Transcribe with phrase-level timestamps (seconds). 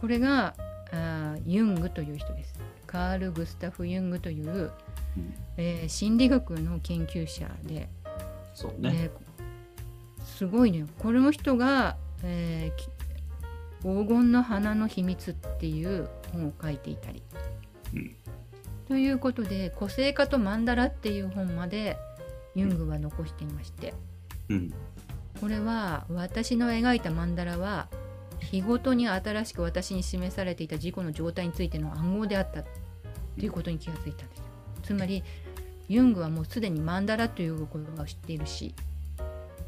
[0.00, 0.54] これが
[0.92, 2.58] あユングという人です。
[2.86, 5.34] カール・グスタフ・ユングという、うん。
[5.58, 7.90] えー心理学の研究者で、
[8.54, 8.92] そうね。
[8.92, 9.10] ね
[10.24, 12.88] すごいねこの人が、えーき
[13.82, 17.22] 黄金の花の秘密っていう本を書いていたり、
[17.94, 18.16] うん。
[18.88, 21.98] ということで個性化とマンダラっていう本まで
[22.54, 23.92] ユングは残していまして。
[24.48, 24.72] うん。
[25.42, 27.88] これは私の描いたマンダラは
[28.50, 32.68] 日ごとに新しく私に示されていた自己の状態についての暗号であったと
[33.38, 34.44] いうことに気がついたんですよ
[34.82, 35.22] つまり
[35.88, 38.74] ユングはもうすでにマンダラという言葉を知っているし、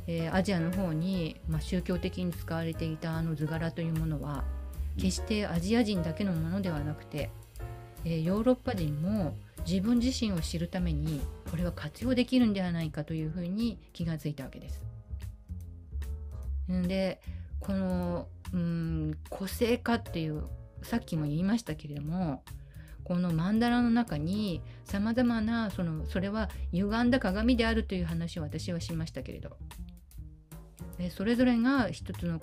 [0.07, 4.45] えーアジアの方に、まあ、宗教的に使われていたあの図柄というものは
[4.97, 7.31] 決してアジア人だけのものではなくて、
[8.05, 11.21] えーヨーロッパ人も自分自身を知るために
[11.51, 14.85] これは活用できるんではないかというふうに気がついたわけです。
[16.71, 17.21] んで
[17.63, 20.45] このうん個性化っていう
[20.83, 22.43] さっきも言いましたけれども
[23.05, 29.57] この曼荼羅の中にさまざまなそのそれは歪んだ鏡であるという話を私はしましたけれど。
[31.11, 32.41] それぞれが一つの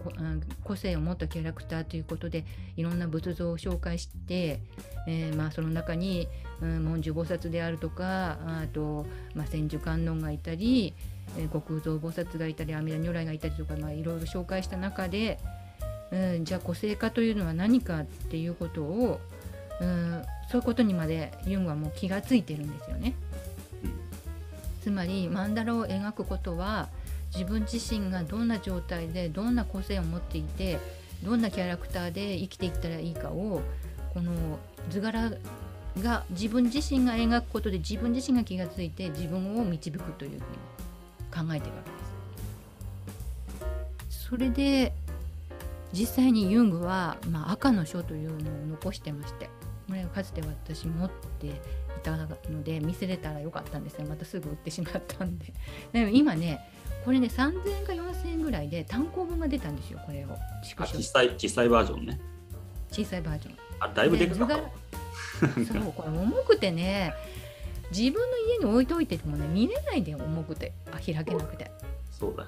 [0.64, 2.46] 個性を持ったキャラクターということで
[2.76, 4.60] いろんな仏像を紹介して、
[5.08, 6.28] えーまあ、その中に、
[6.62, 10.94] うん、文殊菩薩であるとかあと、まあ、千手観音がいたり、
[11.38, 15.40] えー、極蔵菩薩がいたり阿弥陀如来がいたりとか、まあ、いろいろ紹介した中で、
[16.12, 19.20] うん、じゃあ個性化というのは何かっていうことを、
[19.82, 23.16] うん、そういうことにまでユンはもう気がついてるんですよね。
[24.82, 26.90] つまり曼荼羅を描くことは
[27.34, 30.80] 自分自身がどんな状態でどんな個性を持っていて
[31.24, 33.62] どんなキャラクターで生きていったらいいかを
[34.14, 34.58] この
[34.90, 35.32] 図柄
[36.02, 40.42] が自分自身が描くことで自分自身が気がついて自分を導くというふうに
[41.32, 41.98] 考えてるわけで
[44.12, 44.28] す。
[44.30, 44.94] それで
[45.92, 49.50] 実際にユングは、まあ、赤の書というのを残してまして
[49.88, 51.52] これはかつて私持ってい
[52.04, 55.54] たので見せれたらよかったんですがまたすぐ売ってしまったんで。
[55.92, 56.60] でも今ね
[57.04, 60.28] これね3000円か4000円ぐらいで単行本が出たんですよこれを。
[60.64, 62.20] 小小さい、小さいバージョンね。
[62.92, 63.56] 小さいバージョン。
[63.80, 64.90] あ、だいぶでかかった。
[65.40, 67.14] そうこれ重くてね
[67.92, 71.72] 自分の家に置いといててもね見れないで重くてあ開けなくて
[72.12, 72.46] そうだ。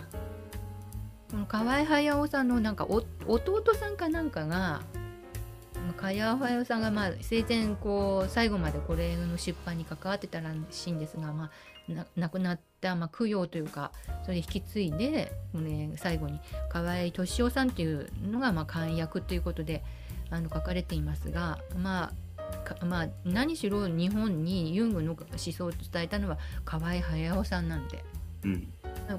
[1.31, 4.81] この河合駿さんのなんかお弟さんかなんかが
[5.96, 11.46] 河合駿さんがまあ生前こう最後までこれの出版に関わってたらしいんですが、ま
[11.90, 13.91] あ、な亡くなった、まあ、供養というか
[14.25, 19.84] それ引き継いで、ね、最後に河合俊夫さんっていうのがまあ漢訳ということで
[20.30, 22.16] あの書かれていますがまあか
[22.85, 28.03] まあ、何しろ日本にユングの思想を伝えたのは河合駿さんなんで。
[28.44, 28.67] うん。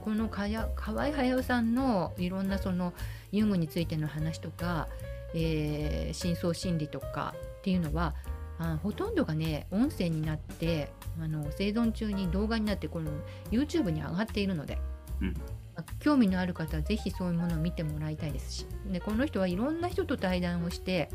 [0.01, 2.93] この河合駿さんのいろんなその
[3.31, 4.89] ユングについての話とか、
[5.35, 8.15] えー深層心理とかっていうのは
[8.59, 13.11] あほとんどがね音声になってあの生存中に動画になってこの
[13.51, 14.79] YouTube に上がっているので、
[15.21, 15.35] うん
[15.75, 21.09] まあ興味のある方はぜひそういうものを見てもらいたいですしでこの人はいろんな人と対談をして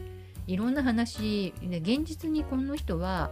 [0.47, 3.29] いろんな話で現実にこの人は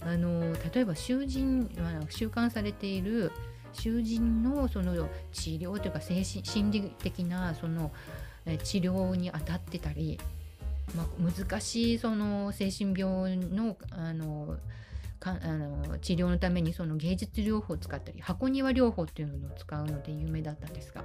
[0.00, 1.70] あの例えば囚人
[2.08, 3.32] 収監されている
[3.72, 7.92] 囚人のその治療というか精神心理的なその
[8.62, 10.18] 治療に当たってたり、
[10.96, 14.56] まあ、難しいその精神病のあの
[15.20, 21.04] かあの治療のためにその芸術療法を使ったり箱庭療法っていうのを使うので有名だったんですが。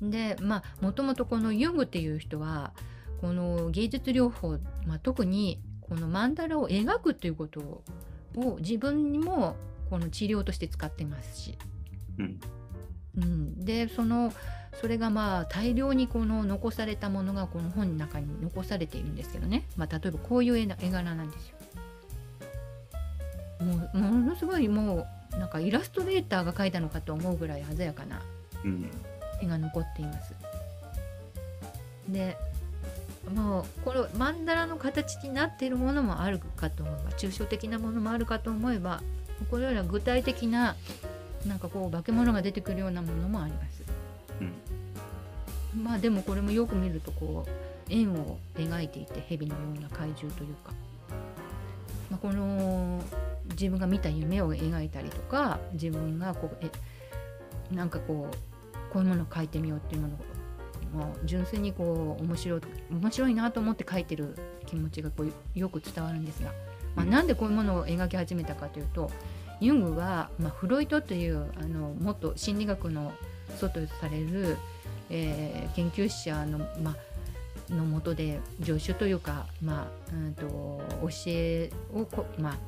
[0.00, 2.72] でまあもともとこのユングっていう人は
[3.20, 7.82] この芸術療法、まあ、特にこの曼荼羅を描くということを
[8.36, 9.56] を自分にも
[9.90, 11.58] この治療として使ってますし、
[12.18, 12.40] うん。
[13.16, 14.32] うん、でその
[14.80, 21.56] それがまあ大量にこの残されたものがこの本の中に残されているんですけどね、まあ、例えばこういう絵柄なんですよ。
[23.60, 28.22] もうものすごいもうなんかイラストレーターが描いたのかと思うぐらい鮮やかな
[28.64, 28.90] うん。
[29.42, 30.34] 絵が残っています。
[32.08, 32.36] で
[33.28, 39.02] もうこの曼荼羅の形になっているものもあるかと思えば抽象的なものもあるかと思えば
[39.50, 40.76] このような具体的な
[41.46, 43.82] なんかこう化け物が出てくるようなものもあります。
[44.40, 45.82] うん。
[45.82, 47.50] まあでもこれもよく見るとこう
[47.90, 50.72] 円を描いていて蛇のような怪獣というか、
[52.10, 53.02] まあ、この
[53.50, 56.70] 自分が見た夢を描いたりとか自分がこうえ
[57.74, 60.18] なんかこうこういうものを描いてみようっていうものを
[60.92, 64.34] もう純粋にこう面白い面白いなと思って描いてる
[64.66, 66.52] 気持ちがこうよく伝わるんですが、
[66.94, 69.10] まあ、なんでこういうものを描き始めたかというと
[69.60, 73.12] ユングは、まあ、フロイトというあのもっと心理学の
[73.56, 74.56] 祖とされる、
[75.10, 76.96] えー研究者の、まあ
[77.74, 82.58] のもとで助手というか、まあうん、と教えをこ、まあ、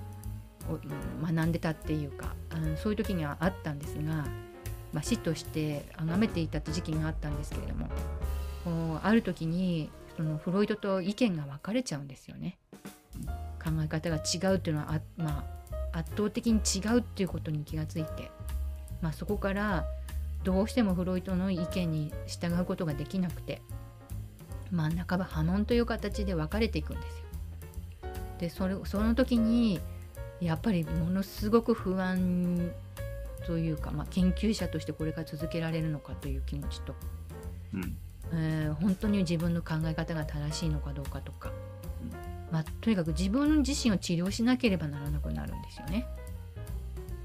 [0.69, 4.26] お学んでたっていうかあのそういう時にはあったんですが、
[4.92, 7.88] まあ、師として崇めていた時期があったんですけれども
[8.64, 12.58] こうある時にそのフロイトと意見が分かれちゃうんですよね。
[13.62, 15.44] 考え方が違うっていうのはあ、ま
[15.92, 18.31] あ、圧倒的に違うっていうことに気がついて、
[19.02, 19.84] まあ、そこから
[20.44, 23.60] どうしてもフロイトの意見に従うことができなくて、
[24.70, 27.25] まあ、半ば波紋という形で分かれていくんですよ。
[28.38, 29.81] でそれその時に
[30.40, 32.72] やっぱりものすごく不安
[33.46, 36.94] というか、まあ、研究者としてこれから続けられるのかという気持ちと、
[37.75, 37.96] うん。
[38.32, 41.50] えー本当に自分の考え方が正しいのかどうかとか、
[42.52, 46.06] まあ、とにかく自分自身を治療しなければならなくなるんですよね。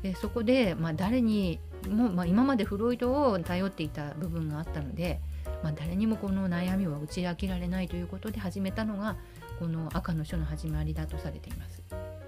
[0.02, 1.60] でそこで、まあ、誰に
[1.90, 5.20] も、まあ、今までフロイトを頼っていた部分があったので、
[5.64, 9.16] まあ、誰にもこの悩みは打ち明けられないということで始めたのが
[9.60, 11.82] この赤の書の始まりだとされています。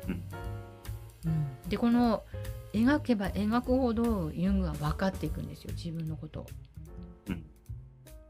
[0.07, 0.23] うん。
[1.25, 2.23] うん、でこの
[2.77, 6.41] 描けば描くほどユングは分かっていくんですよ自分のこと。
[6.41, 6.45] を。
[7.29, 7.45] うん。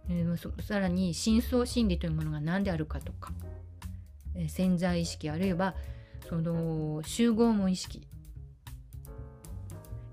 [0.09, 3.31] えーそさらに深層心理というものが何であるかとか、
[4.35, 5.75] えー潜在意識あるいは
[6.29, 8.07] その集合無意識。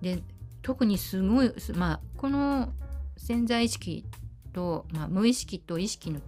[0.01, 0.23] で
[0.63, 2.73] 特にすごいすまあこの
[3.17, 4.05] 潜在意識
[4.53, 6.21] と、まあ、無意識と意識の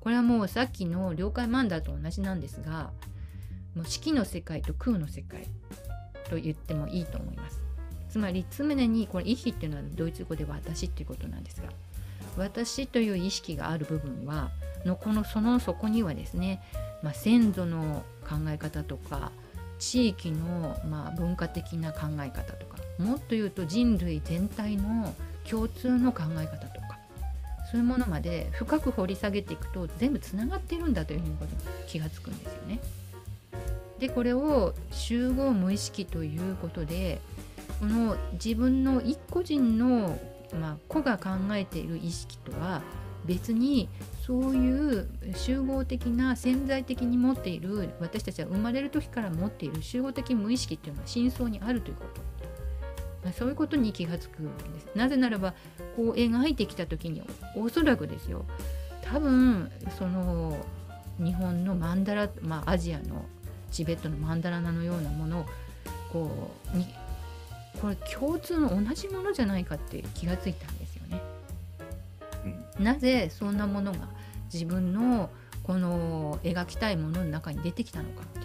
[0.00, 2.92] これはもうさっきの了解マンダと同じなんですが
[3.74, 5.46] もう色の世界と空の世界
[6.28, 7.60] と言ってもいいと思います
[8.10, 11.68] つまり常にこれ意識っていうのはドイツ語で私っていうことなんですが
[12.36, 14.50] 私という意識がある部分は
[14.84, 16.60] のこのその底にはですね、
[17.02, 19.30] まあ、先祖の考え方とか
[19.78, 25.14] 地域の、まあ、文化的な考え方とかもっと言うと人類全体の
[25.48, 26.98] 共通の考え方とか
[27.70, 31.34] そういうものまで深く掘り下げていくと全部つながっているんだというふうに
[31.86, 32.80] 気がつくんですよね。
[34.00, 37.20] でこれを集合無意識ということで
[37.78, 40.18] この自分の一個人の、
[40.58, 42.82] まあ、個が考えている意識とは
[43.26, 43.88] 別に
[44.26, 52.20] そういう集合的な潜在的に持っている私たちは生まれる時から持っている集合的無意識っていうのは真相にあるということ。
[53.22, 54.88] まあそういうことに気がつくんです。
[54.94, 55.54] なぜならば
[55.94, 57.22] こう描いてきた時に
[57.54, 58.46] おそらくですよ。
[59.02, 60.56] 多分その
[61.18, 63.26] 日本のマンダラ、まあ、アジアの
[63.70, 65.46] チベットのマンダラナのようなものを
[66.12, 66.86] こうに
[67.80, 71.22] これ共通の同じものじゃないかって気がついたんですよね。
[72.78, 72.84] うん。
[72.84, 74.08] なぜそんなものが
[74.52, 75.30] 自分の
[75.62, 78.44] この描きたいものの中に出てきたのかっていう、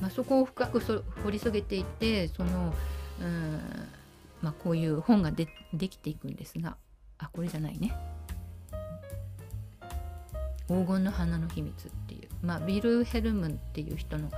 [0.00, 2.74] まあ、そこを深くそ掘り下げていってその
[3.20, 3.60] うん、
[4.42, 6.76] まあ、こういう本がでできていくんですが。
[7.20, 7.94] あこれじゃないね
[10.66, 14.30] 「黄金の花の秘密」っていう、まあ、ビルヘルムンっていう人の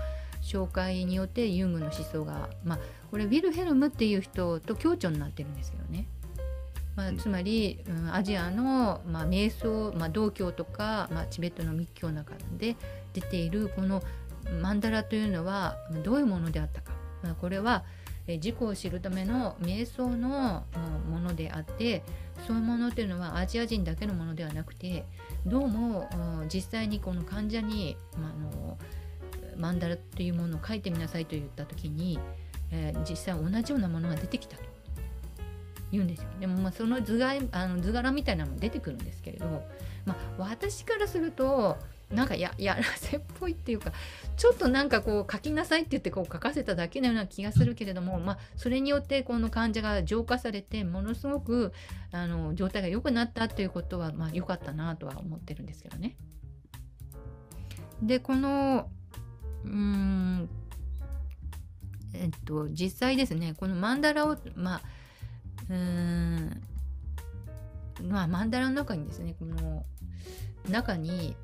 [0.42, 2.78] 紹介によってユングの思想が、まあ、
[3.10, 6.06] これビルヘルムっていう人と共著になってるんですけどね。
[6.96, 12.76] まあ、うんつまり、うん、アジアの、まあ、瞑想、まあ、道教とか、まあ、チベットの密教の中で
[13.14, 14.02] 出ているこの
[14.60, 17.84] マンダラというのはどういうものであったか、まあ、これは
[18.32, 20.64] え自己を知るための瞑想の
[21.10, 22.02] ものであって
[22.46, 25.04] そういうものっていうのはアジア人だけのものではなくて
[25.46, 26.08] どうも
[26.52, 28.78] 実際にこの患者に、ま、あの
[29.56, 32.18] マンダラというものを書いてみなさいと言った時に、
[32.70, 34.62] えー実際同じようなものが出てきたと
[35.90, 36.28] 言うんですよ。
[36.40, 39.62] でもまあその図があの図柄みたいなのも出てくるんですけれど、
[40.06, 41.76] まあ、私からすると
[42.12, 43.92] なんかややらせっぽいっていうか
[44.36, 51.72] ちょっとなんかこう書きなさいって言ってこう書かせただけのような気がするけれども、まあ、それによってこの患者が浄化されてものすごく
[52.10, 56.16] あの状態が良くなったっていうことはまあ良かったなとは思ってるんですけどね。
[58.02, 58.88] でこの
[59.64, 60.48] うん
[62.14, 64.82] えっと実際ですねこのマンダラをまあ
[65.70, 66.62] うん
[68.02, 69.84] まあマンダラの中にですねこの
[70.68, 71.34] 中に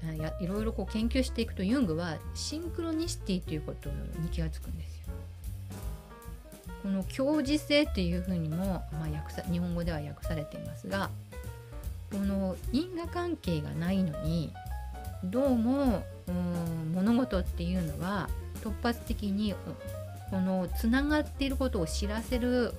[0.41, 5.07] いろいろこう研究していくとユングはシンクロニシティということに気がつくんですよ。
[6.83, 8.57] この共時性っていうふうにも、
[8.93, 11.11] まあ、訳さ日本語では訳されていますが
[12.11, 14.53] この因果関係がないのに
[15.25, 16.33] どうもう
[16.95, 18.29] 物事っていうのは
[18.63, 19.55] 突発的に
[20.31, 22.73] このつながっていることを知らせる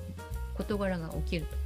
[0.55, 1.58] 事柄が起きると。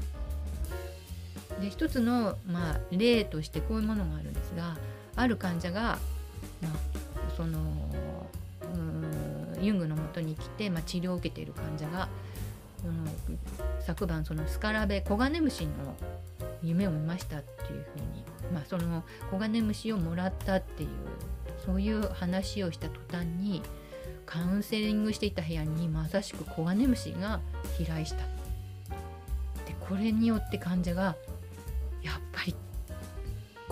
[1.61, 4.77] で一つの、まあ、例としてこういうものがあるんですが
[5.15, 5.97] ある患者が、
[6.61, 6.71] まあ、
[7.35, 7.59] その
[9.61, 12.09] ユングのもとに来て、まあ、治療を受けている患者が
[12.81, 12.93] この
[13.79, 15.71] 昨晩そのスカラベコガネムシの
[16.61, 20.89] 夢を見ましたっていうふうにまあ、そのコガネムシをもらったっていう
[21.65, 23.61] そういう話をした途端に
[24.25, 27.41] カウンセリングしていた部屋にまさしくコガネムシが
[27.77, 28.17] 飛来した。
[29.65, 31.15] でこれによって患者が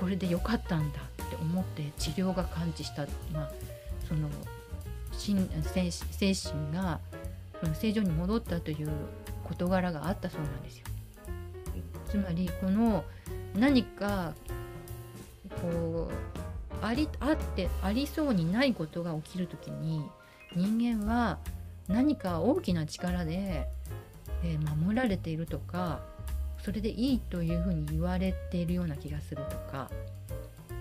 [0.01, 3.51] これでよかったんだって思って治療が完治した、まあ、
[4.07, 4.27] その
[5.15, 6.99] 心精精神が
[7.61, 8.89] その正常に戻ったという
[9.47, 10.85] 事柄があったそうなんですよ。
[12.07, 13.03] つまりこの
[13.55, 14.33] 何か
[15.61, 20.03] こうありあってありそうにないことが起きる時に
[20.55, 21.37] 人間は
[21.87, 23.67] 何か大きな力で、
[24.43, 25.99] えー守られているとか
[26.63, 29.89] それでいいというふうに言われているような気がするとか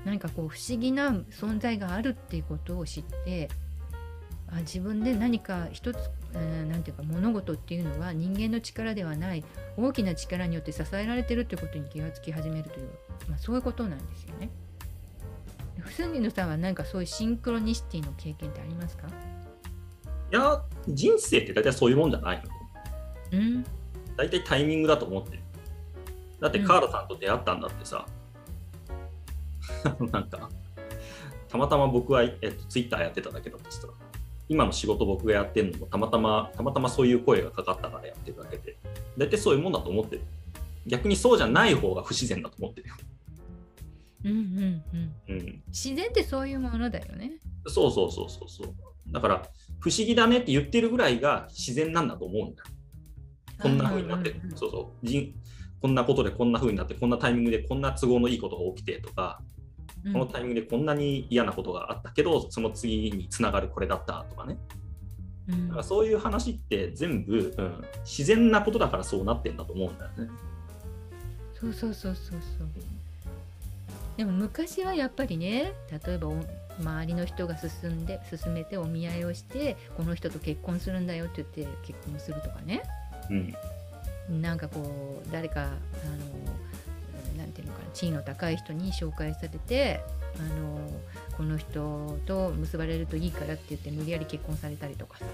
[0.05, 3.49] 何かこう不思議な存在があるっていうことを知って
[4.49, 5.99] あ自分で何か一つ
[6.33, 9.45] えーていうか物事っていうのは人間の力ではない
[9.77, 12.89] 大きな力によって支えられてるってことに気がつき始めるという、
[13.29, 14.49] まあ、そういうことなんですよね。
[15.81, 19.09] ふすぎのさんは何かそういうシンクロニシティの経験ってありますか？
[19.09, 19.11] い
[20.35, 22.43] や、人生って大体そういうもんじゃない
[23.33, 23.39] の。
[23.39, 23.65] うん
[24.17, 25.43] 大体タイミングだと思ってる。
[26.41, 28.07] だってカールさんと出会ったんだってさ、
[30.13, 30.49] なんか、
[31.49, 33.93] たまたま僕は、えっと、ツイッターやってただけだとしたら、
[34.49, 38.77] 今の仕事僕がやってるのもたまたま、たまたまそういう声がかかったからやってるだけで、
[39.17, 40.23] 大体そういうもんだと思ってる。
[40.87, 42.95] 逆にそうじゃない方が不自然だと思ってるよ。
[44.25, 44.83] うんうん
[45.29, 45.63] うんうん。
[45.69, 47.33] 自然ってそういうものだよね。
[47.67, 48.75] そうそうそうそうそう。
[49.13, 49.43] だから、
[49.79, 52.69] 不思議だねって言ってるぐらいが自然なんだと思うんだよ。
[53.63, 55.35] こんな風になって、うんうんうんそうそう人、
[55.81, 59.41] こんなことでこんな風になって、こんなタイミングでこんな都合のいいことが起きてとか、
[60.05, 64.57] うんこのタイミングでこんなに嫌なことがあったけど、その次につながるこれだったとかね。
[65.49, 70.31] うんだからそういう話って全部、うん、自然なことだからそうなってんだと思うんだよね。
[71.61, 72.69] そうそうそうそうそう
[74.17, 75.73] でも昔はやっぱりね
[76.07, 76.37] 例えばお
[76.79, 82.83] 周りの人が進んで進めてお見合いをしてこの人と結婚するんだよって言って結婚するとかね
[83.29, 83.55] うん。
[84.31, 85.71] なんかこう誰かあの
[87.37, 90.01] なんていうのかな地位の高い人に紹介されて
[90.39, 90.79] あの
[91.37, 95.25] この人と結ばれるといいからって言って無理やり結婚されたりとかさ。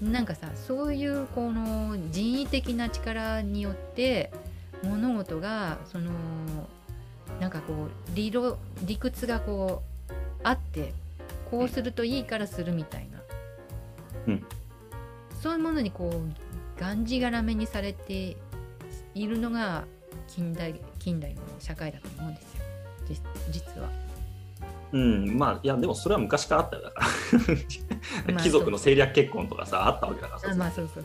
[0.00, 4.30] なんかさそういうこの人為的な力によって
[4.84, 6.12] 物事がその
[7.40, 10.12] なんかこう理論理屈がこう
[10.44, 10.94] あって
[11.50, 13.18] こうするといいからするみたいな、
[14.28, 14.44] うん。
[15.42, 16.47] そういうものにこう
[16.78, 18.36] がんじがらめにされて
[19.14, 19.84] いるのが
[20.26, 22.64] 近代近代の社会だと思うんですよ
[23.08, 23.20] 実
[23.50, 24.08] 実は。
[24.90, 28.32] うん、まあ、いや、でもそれは昔からあったよだから。
[28.32, 31.04] まあ貴族の政略結婚とかさ、あったわけだからまあそうそう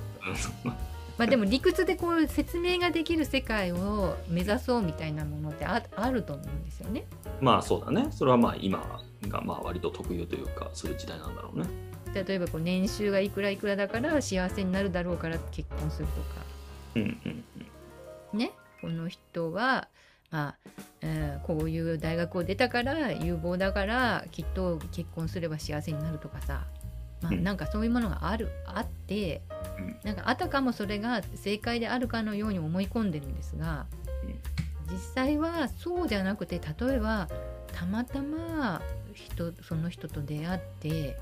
[0.66, 0.72] うん
[1.18, 7.06] まあでも理屈でこう説明ができる世界を目指そうみたいなものってああると思うんですよね。
[7.40, 8.08] まあそうだね。
[8.12, 11.68] それはまあ今がまあ割と特有というか、する時代なんだろうね。
[12.14, 16.46] 例えばこう年収がいくらいくらだから幸せになるだろうから結婚するとか。
[16.96, 17.44] うんうん
[18.38, 18.52] ね
[18.82, 19.88] この人は、
[20.32, 20.56] まあ
[21.02, 26.66] えーこういう大学を出たから有望だからきっと結婚すれば幸せになるとかさ、
[27.22, 27.44] まあ、うん。
[27.44, 29.42] なんかそういうものがあるあって
[29.78, 29.96] うん。
[30.04, 33.86] なんかあたかもそれが正解であるかのように思い込んでるんですが
[34.24, 34.94] うん。
[34.94, 37.28] 実際はそうじゃなくて例えば
[37.74, 38.82] たまたま
[39.14, 41.18] 人その人と出会って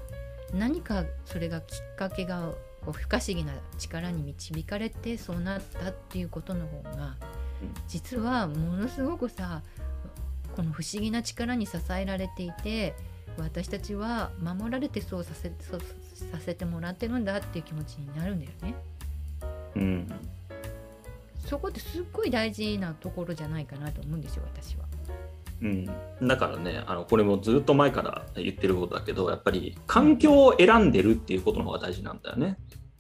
[0.54, 2.54] 何かそれがきっかけが
[2.86, 7.16] こう不可思議な力に導かれてそうなったっていうことの方が
[7.62, 9.62] うん実はものすごくさ
[10.56, 12.96] この不思議な力に支えられていて
[13.38, 15.82] 私たちは守られてそうさせそう
[16.32, 18.76] させてもらってるんだっていう気持ちになるんだよね。
[19.76, 20.08] うん。
[21.46, 24.86] そこってすっごい大事なところじゃないかなと思うんですよ私は。
[25.62, 32.58] うん、だからねあのこれもずっと前から言ってることだけどやっぱり環境を選んでるっていうことの方が大事なんだよね。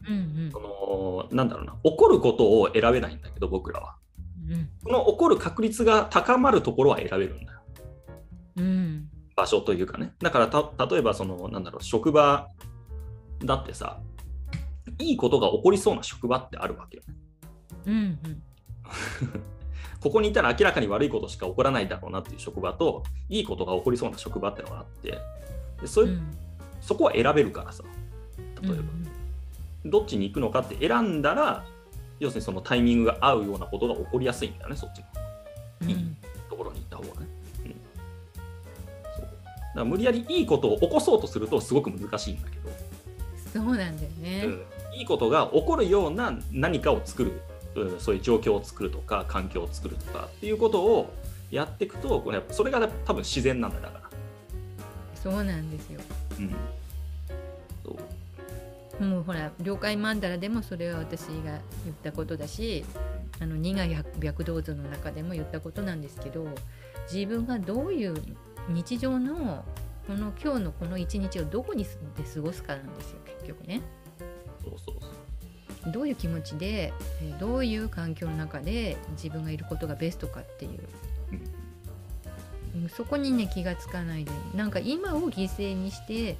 [0.07, 3.95] うんそのなんだろうな起こることを選べないんだけど僕らは。
[4.49, 7.59] うんこの起こる確率が高まるところは選べるんだよ。
[8.57, 10.13] うん場所というかね。
[10.19, 12.47] だからた例えばそのなんだろう職場
[13.43, 13.99] だってさ
[14.99, 17.15] いいことが起こりそうな職場ってあるわけよね。
[17.87, 18.43] うんうん
[20.01, 25.19] ここにいたら明らかに悪いことしか起こらないだろうなっていう職場といいことが起こりそうな職場ってのがあって
[25.79, 26.37] でそれ、うん。
[26.81, 27.83] そこは選べるからさ
[28.61, 28.83] 例えば、
[29.85, 31.63] どっちに行くのかって選んだら
[32.19, 35.05] 要するにそのタイミングが合うようなことが起こりやすいんだよねそっちの。
[35.81, 35.89] うん。
[35.89, 36.15] いい
[36.49, 37.27] ところに行った方がね、
[37.65, 37.71] うん、
[39.15, 39.21] そう。
[39.21, 39.33] だか
[39.75, 42.69] ら無理やりいいことを起こそうとするとすごく難しいんだけど、
[43.53, 44.43] そうなんだよね。
[44.45, 44.97] うん。
[44.97, 47.41] いいことが起こるような何かを作る、
[47.75, 51.13] うんそういう状況を作るとか環境を作るとかっていうことを
[51.49, 54.01] やっていくとこれそれが多分自然なんだだから。
[55.15, 55.99] そうなんですよ。
[56.39, 56.55] うん。
[57.83, 57.91] そ
[58.99, 59.03] う。
[59.03, 62.85] もうほら了解曼荼羅でもそれは私が言ったことだし
[63.39, 63.85] あの二が
[64.19, 66.47] 白道図の中でも言ったことなんですけど
[67.11, 68.15] 自分がどういう
[68.69, 69.65] 日常の
[70.05, 71.89] この今日のこの一日をどこにで
[72.33, 73.81] 過ごすかなんですよ結局ね。
[74.63, 74.95] そうそう
[75.87, 80.79] どういう気持ちでえーどういう環境の中で自分がいることがベストかっていう、
[82.75, 82.89] うん。
[82.89, 84.31] そこにね気がつかないで。
[84.55, 86.37] なんか今を犠牲にして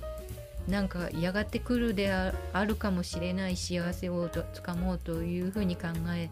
[0.68, 6.30] なんかやがて来るでああるかもしれない幸せをとつかもうというふうに考え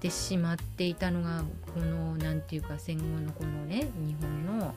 [0.00, 1.42] てしまっていたのが
[1.74, 4.74] このなんていうか戦後のこのね日本の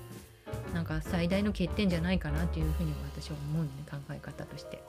[0.74, 4.82] なんか最大の欠点じゃないかなというふうに私は思うね考え方として。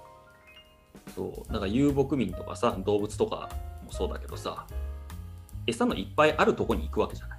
[1.14, 3.48] そうだから遊牧民とかさ動物とか
[3.84, 4.66] もそうだけどさ
[5.66, 7.38] 餌のいっぱいあるとこに行くわけじゃない。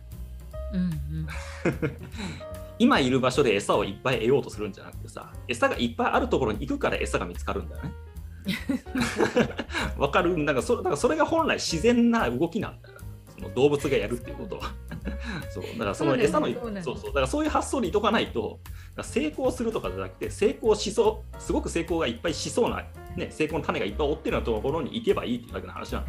[0.73, 1.27] うんうん。
[2.79, 7.91] 今いる場所で餌をいっぱい得ようとするんじゃなくてさ餌がいっぱいあるところに行くから餌が見つかるんだよね。
[9.97, 10.37] わかる？
[10.37, 12.95] なんかそだからそれが本来自然な動きなんだよ。
[13.37, 14.71] その動物がやるっていうことは。
[15.51, 17.05] そうだからその餌のそうそうそう。
[17.07, 18.59] だからそういう発想にいとかないと
[19.03, 22.83] 成功するとかじゃなくて成功しそうすごく成功がいっぱいしそうな、
[23.15, 26.07] ね、成功の種がいっぱい追ってるようなところに行けばいいっていうだけの話なの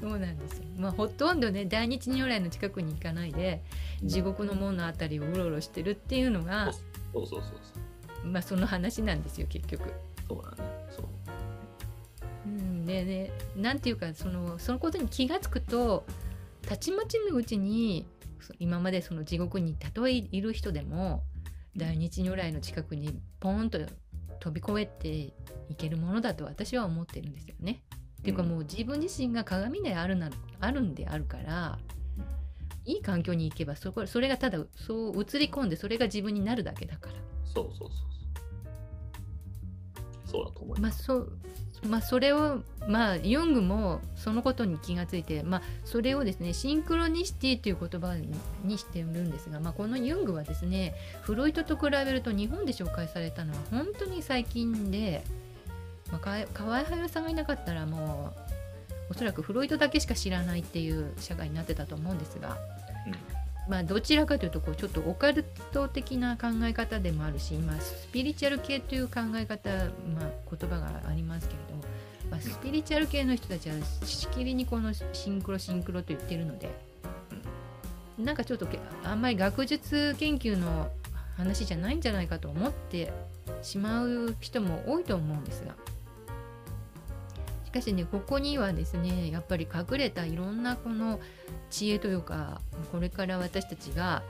[0.00, 0.64] そうなんですよ。
[0.78, 3.62] まあほとんどね大日如来の近くに行かないで
[4.02, 6.72] 地獄の門のあたりをうろうろしてるっていうのが、
[7.12, 8.26] そうそうそうそう。
[8.26, 9.92] まあその話なんですよ結局。
[10.26, 10.70] そうだね。
[10.90, 11.06] そう。
[12.46, 16.06] うん、でねなんていうかそのそのことに気がつくと
[16.62, 18.06] たちまちのうちに
[18.40, 21.24] そ今までその地獄にたとえいる人でも
[21.76, 23.78] 大日如来の近くにポーンと
[24.40, 25.32] 飛び越えてい
[25.76, 27.82] けるものだと私は思ってるんですよね。
[28.20, 31.78] っていうかもう自分自身が鏡であるなあるんであるから
[32.84, 37.14] いい環境に行けばそこそれがただそう映り込んでそれが自分になるだけだから。
[37.44, 38.00] そうそうそうそう。
[40.26, 41.32] そうだと思います、まあそう
[41.88, 48.16] まあ、それを、まあ、ユングもそのことに気がついて、まあ、それをですねシンクロニシティという言葉
[48.64, 55.22] にしているんですが、まあ、このユングはですねフロイトと比べると日本で紹介されたのは本当に最近で、
[56.12, 62.56] まあ、河合隼さんがいなかったらもうおそらくフロイトだけしか知らないっていう社会になってたと思うんですが、
[63.70, 71.84] まあ、どちらかというとこうちょっとオカルト的な考え方でもあるし今スピリチュアル系という考え方、まあ、言葉がありますけれども、
[72.32, 76.68] まあ、スピリチュアル系の人たちはしきりにこのシンクロシンクロと言ってるので
[78.18, 80.90] なんかちょっとけあんまり学術研究の
[81.36, 83.12] 話じゃないんじゃないかと思って
[83.62, 85.76] しまう人も多いと思うんですが。
[87.70, 91.20] しかしねここにはですねやっぱり隠れたいろんなこの
[91.70, 92.60] 知恵というか
[92.92, 94.22] これから私たちが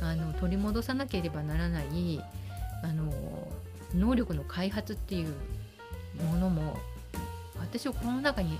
[0.00, 2.22] あの取り戻さなければならない
[2.82, 3.12] あの
[3.94, 5.34] 能力の開発っていう
[6.24, 6.76] ものも
[7.58, 8.58] 私はこの中に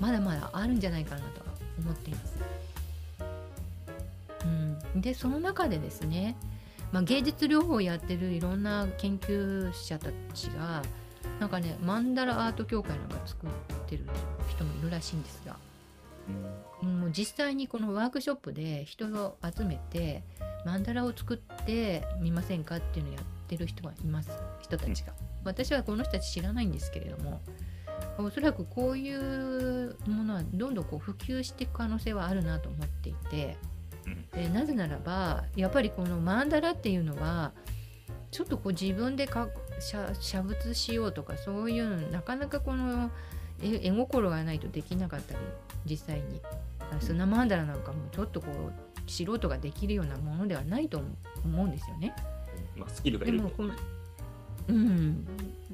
[0.00, 1.46] まだまだあるんじゃないかなとは
[1.78, 2.36] 思っています。
[4.94, 6.36] うん、でその中でですね、
[6.92, 10.82] まあ、芸術療法をやってるいろんな研究者たちが
[11.40, 13.50] なんかねマンダラアート協会なんか作っ
[13.88, 14.04] てる
[14.48, 15.56] 人もいるらしいんですが。
[16.82, 20.22] もう実際にこのワークショップで人を集めて
[20.64, 24.30] マンダラを作ってみませんかっていうのをやってる人がいます。
[24.60, 25.12] 人たちが、
[25.44, 27.40] 私はこの人たち知らないんですけれども
[28.18, 33.56] おそらくこういうものはどんどんこう普及していく可能性はあるなと思っていて
[34.34, 37.52] でなぜならばやっぱりこのマンダラっていうのは
[38.30, 39.48] ちょっとこう自分でか
[39.80, 43.10] 写写仏しようとかそういうのなかなかこの
[43.62, 45.38] 絵絵心がないとできなかったり
[45.88, 46.40] 実際に。
[47.00, 51.00] 砂マンダラなんかもちょっとこう素人ができるようなものではないと
[51.44, 52.14] 思うんですよね。
[52.76, 53.42] まあ、スキルがいる。
[54.68, 55.26] うん。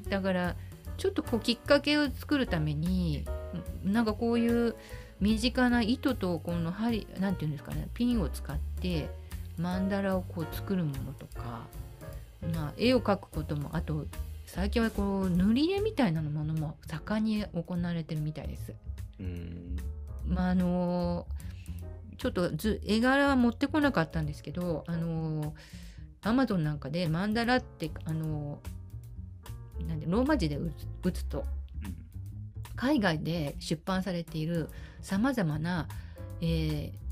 [0.08, 0.56] だから
[0.96, 3.24] ちょっとこうきっかけを作るために
[3.84, 4.74] なんかこういう
[5.20, 9.08] 身近な糸とこの針なんていうんですかねピンを使って
[9.56, 11.66] マンダラをこう作るものとか、
[12.54, 14.06] まあ、絵を描くこともあと
[14.46, 18.74] 最近はこう塗り絵みたいなものも盛んに行われてるみたいです。
[19.20, 19.76] うん
[20.26, 21.26] まああの
[22.18, 25.54] ちょっと図絵柄は持ってこなかったんですけどあの
[26.22, 28.60] アマゾンなんかでマンダラってあの
[29.88, 31.44] なんでローマ字で打つ打つと
[32.76, 34.68] 海外で出版されている
[35.00, 35.88] さまざまな、
[36.40, 37.02] えー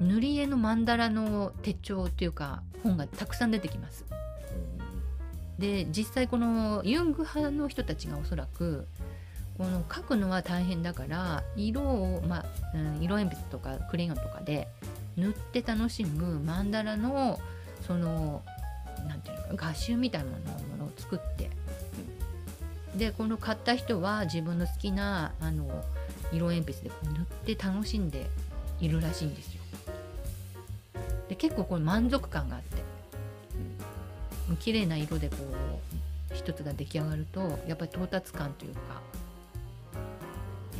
[0.00, 4.04] 塗り絵のマンダラの手帳っていうか本がたくさん出てきます。
[5.58, 8.86] で実際このユング派の人たちがおそらく
[9.58, 12.44] この描くのは大変だから色を、まあ
[12.74, 14.68] うん、色鉛筆とかクレヨンとかで
[15.16, 17.40] 塗って楽しむマンダラの
[17.86, 18.42] その
[19.08, 20.36] なんていうのか画集みたいなも
[20.78, 21.50] のを作って。
[22.96, 25.84] でこの買った人は自分の好きなあの
[26.32, 27.18] 色鉛筆でこう塗
[27.52, 28.26] って楽しんで
[28.80, 29.62] いるらしいんですよ。
[31.28, 32.78] で結構これ満足感があって。
[34.56, 35.36] 綺麗な色でこ
[36.32, 38.80] う一つが出来上がるとやっぱり到達感というか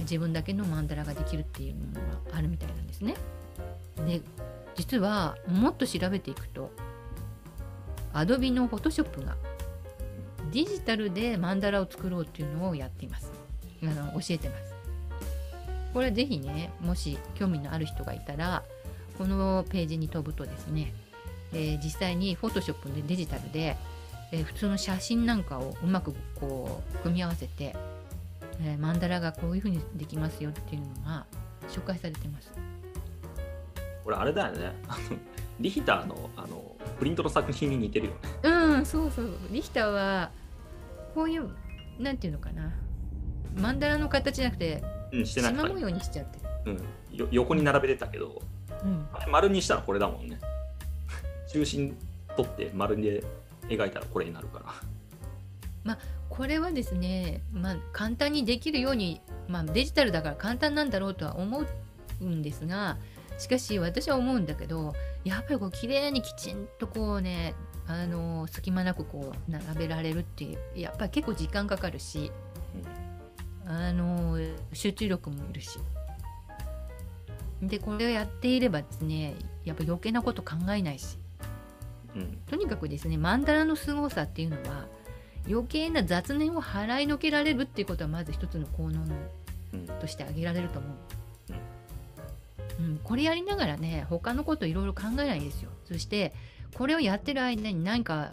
[0.01, 3.15] 自分だけのマンダラができるっていうものがあるみたいなんですね。
[4.07, 4.21] で
[4.77, 6.71] 実はもっと調べていくと
[8.13, 9.37] Adobe の Photoshop が
[10.53, 13.31] デジタルでマンダラを作ろうっていうのをやっています。
[13.83, 14.75] あの教えてます。
[15.93, 18.63] これぜひねもし興味のある人がいたら
[19.17, 20.93] このページに飛ぶとですね、
[21.53, 23.77] えー、実際に Photoshop でデジタルで、
[24.31, 27.75] えー、普通の写真なんかをうまくこう組み合わせて、
[28.61, 31.27] えー、マンダラがこういうふうにできますよっていうのが
[31.69, 32.53] 紹介されてます。
[34.05, 34.73] これあれだよね。
[35.61, 38.19] リヒターのあのプリントの作品に似てるよね。
[38.43, 39.35] うん、そうそう。
[39.51, 40.31] リヒターは
[41.15, 41.49] こういう
[41.99, 42.73] なんていうのかな。
[43.57, 46.79] マンダラの形じゃなくて、うん、してな縞模様にしちゃってる。
[47.13, 48.41] うん、よ横に並べてたけど、
[48.83, 50.39] うん、丸にしたらこれだもんね。
[51.49, 51.97] 中心
[52.37, 53.25] 取って丸で
[53.69, 54.67] 描いたらこれになるから。
[55.85, 55.99] まあ
[56.39, 61.65] これはですね、まあ、簡単にできるように、まあ、デジタルだから簡単なんだろうとは思
[62.21, 62.97] うんですが
[63.39, 67.55] しかし私は思うんだけどやっぱりこう綺麗にきちんとこうね
[67.89, 72.31] あの隙間なくこう並べられるっていうやっぱり結構時間かかるし、
[73.67, 74.39] あの
[74.75, 75.79] 集中力もいるし。
[77.63, 81.19] でこれをやっていればですねやっぱ余計なこと考えないし、
[82.15, 84.87] うん、とにかくですねマンダラの凄さっていうのは
[85.47, 89.05] 余計な雑念を払いのけられるっていうことはまず一つの効能
[90.01, 90.93] として挙げられると思う。
[92.81, 95.71] うん、これやりながらね他のこといろいろ考えないんですよ。
[95.85, 96.33] そして
[96.75, 98.33] これをやってる間に何か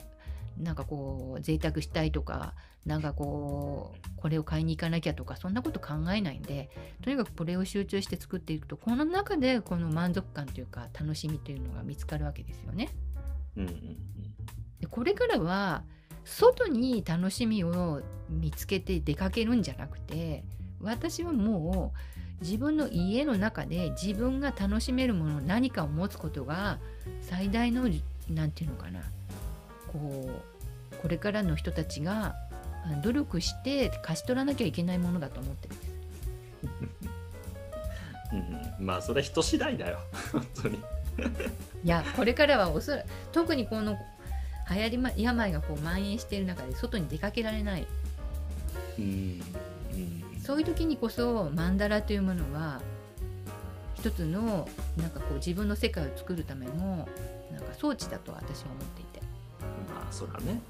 [0.57, 2.53] なんかこう贅沢したいとか
[2.85, 6.69] なんかこうこれを買いに行かなきゃとかそんなこと考えないんで
[7.01, 12.89] とにかくこれを集中して作っていくとこの中でこの満足感というか楽しみというのが見つかるわけですよね。
[13.57, 13.97] うんうんうん、
[14.79, 15.83] でこれからは
[16.25, 20.43] 外に楽しみを見つけて出かけるんじゃなくて
[20.81, 26.79] 私はもう自分の家の中で自分が楽しめるもの何かを持つことが
[27.21, 27.83] 最大の
[28.29, 29.01] 何て言うのかな
[29.87, 30.29] こ
[30.93, 32.35] うこれからの人たちが
[33.03, 35.95] 努力して貸し取らなきゃいけないものだと思ってるんです。
[38.79, 39.99] うん、まあそれ人次第だよ
[40.31, 40.75] 本当に
[41.83, 43.97] いやこれからはおそら特にこの
[44.69, 47.87] 流行り、ま、病がこう蔓延している中で外に出かけられない、
[48.97, 49.41] うん、
[50.43, 52.81] そういう時にこそマンダラというものは
[53.95, 56.73] 一つのなんかこう自分の世界を作るための
[57.51, 59.21] なんか装置だと私は思っていて。
[59.89, 60.61] まあそれはね。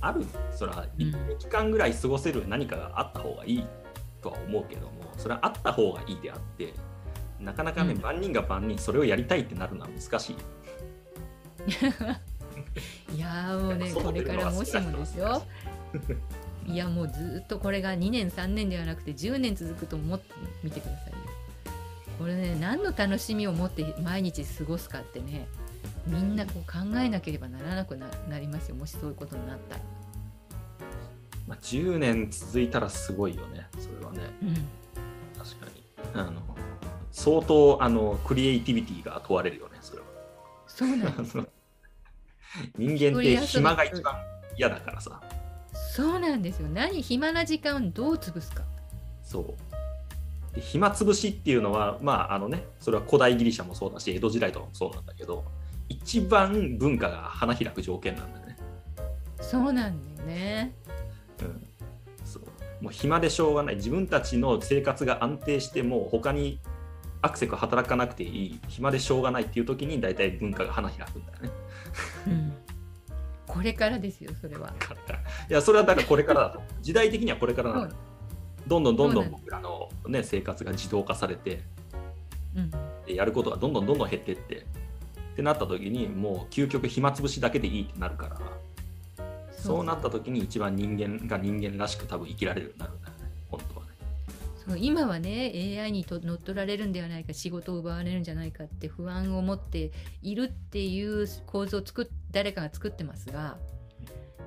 [0.00, 3.66] あるそれは1期間ぐらい過ごせる何かがあった方がいい
[4.22, 6.74] とは思うけどもそれはあった方がいいであって
[7.40, 10.36] なかなかね、うん、万人が万人それをやりたいってなるのは難しい。
[13.14, 15.42] いやもうねこれからもしもですよ
[16.66, 20.24] いやもうずっとこれが2年3年ではなくて10年続くと思って
[20.62, 21.16] みてくださいよ。
[22.18, 25.46] これね何の楽しみを持って毎日過ごすかってね
[26.06, 29.80] みんなこう考えなければならなくなりますよもしそういうことになったら。
[31.46, 34.20] まあ、10年続いたらすごいよねそれはね。
[34.42, 34.54] うん、
[35.38, 36.42] 確かにあの
[37.12, 40.06] 相当あのクリエイティビティが問われるよねそれは。
[40.66, 41.45] そうなんです
[42.78, 44.14] 人間って暇が一番
[44.56, 45.20] 嫌だからさ。
[45.94, 46.68] そうなんですよ。
[46.68, 48.62] 何暇な時間をどう潰すか。
[49.22, 50.54] そう。
[50.54, 55.44] で暇つぶしっていうのはまああのねそれは古代ギリシャもそうだし江戸時代とかもそうなんだけど
[55.88, 58.56] 一番文化が花開く条件なんだよね。
[59.40, 60.74] そうなんだよね。
[61.40, 61.66] うん。
[62.24, 62.42] そう。
[62.82, 63.76] もう暇でしょうがない。
[63.76, 66.58] 自分たちの生活が安定しても他に
[67.22, 68.60] アクセク働かなくていい。
[68.68, 71.50] 暇でしょうがないっていう時に大体文化が花開くんだよね、
[72.26, 72.65] うん
[73.56, 74.72] これからですよそれは。
[75.48, 76.62] いやそれはだからこれからだと。
[76.82, 77.96] 時代的にはこれからなんだ、
[78.66, 81.62] どんどんどんどん僕らの、ね、生活が自動化されて、
[82.54, 82.70] うん、
[83.06, 84.64] でやることがどんどんどんどん減ってってっ
[85.36, 88.40] てなった時にもう究極暇つぶしだけでいいってなるから
[89.50, 93.10] そうなった時に一番人間が人間らしく多分生きられるようになるんだ。
[94.66, 103.58] そう今はね AI にと乗っ取られるんではないか仕事を奪われるんじゃないかって不安を持っているっていう構造を作誰かが作ってますが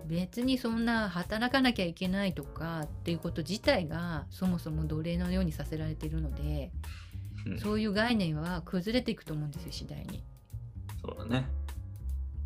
[0.05, 6.85] 別にそんな働かなきゃいけないとかっていうこと自体がそもそも奴隷のようにさせられているので、う
[7.55, 10.21] んそういう概念は崩れていくと思うんですよ次第に。
[11.01, 11.45] そうだね。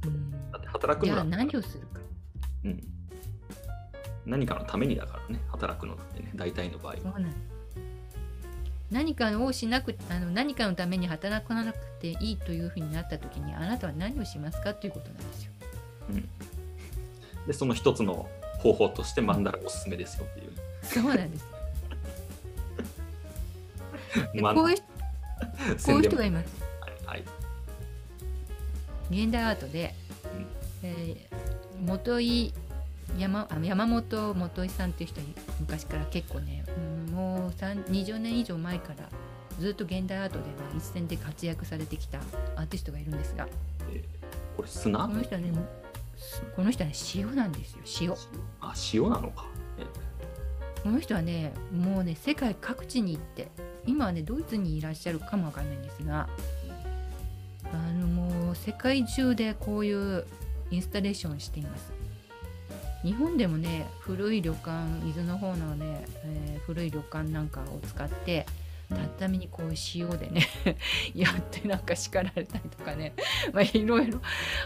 [0.06, 2.00] うんだって働くじゃあ何をするか。
[2.64, 2.80] うん、
[4.26, 7.20] 何かのためにだからね、働くのってね、大体の場合は。
[8.92, 15.52] 何かをしなくあの何かのために働かなくていいというふうになった時にあなたは何をしますかということなんですよ。
[16.10, 16.30] うん、
[17.48, 18.28] で、その一つの
[18.60, 20.52] 方法としてマンダラおすすめですよっていう。
[20.84, 21.46] そうなんです。
[24.34, 24.90] でこういう人こ
[25.88, 26.48] ういう人がいます。
[26.82, 27.24] はいはい。
[29.24, 29.96] 現代アートで、
[30.84, 31.34] えー
[31.86, 32.54] 元井
[33.18, 35.28] 山あ山本元井さんっていう人は
[35.60, 36.64] 昔から結構ね、
[37.08, 39.08] うんもう3 20年以上前から
[39.60, 40.46] ずっと現代アートでは
[40.76, 42.18] 一線で活躍されてきた
[42.56, 43.48] アーティストがいるんですが。
[43.92, 44.24] えー
[44.56, 45.08] これ砂？
[45.08, 45.52] この人はね
[46.56, 48.14] この人はね塩なんですよ塩。
[48.62, 49.46] あ、塩なのか。
[49.80, 49.86] え。
[50.84, 53.50] この人はねもうね世界各地に行って
[53.86, 56.28] 今はねドイツにいらっしゃるかもわかんないんですが
[57.72, 60.26] あのもう世界中でこういう
[60.72, 61.93] インスタレーションをしています
[63.04, 64.72] 日本でもね古い旅館
[65.06, 68.46] 伊豆の方のね、えー古い旅館なんかを使って
[68.90, 70.48] 畳にこう塩でね
[71.14, 73.14] やってなんか叱られたりとかね
[73.52, 74.22] まあいろいろ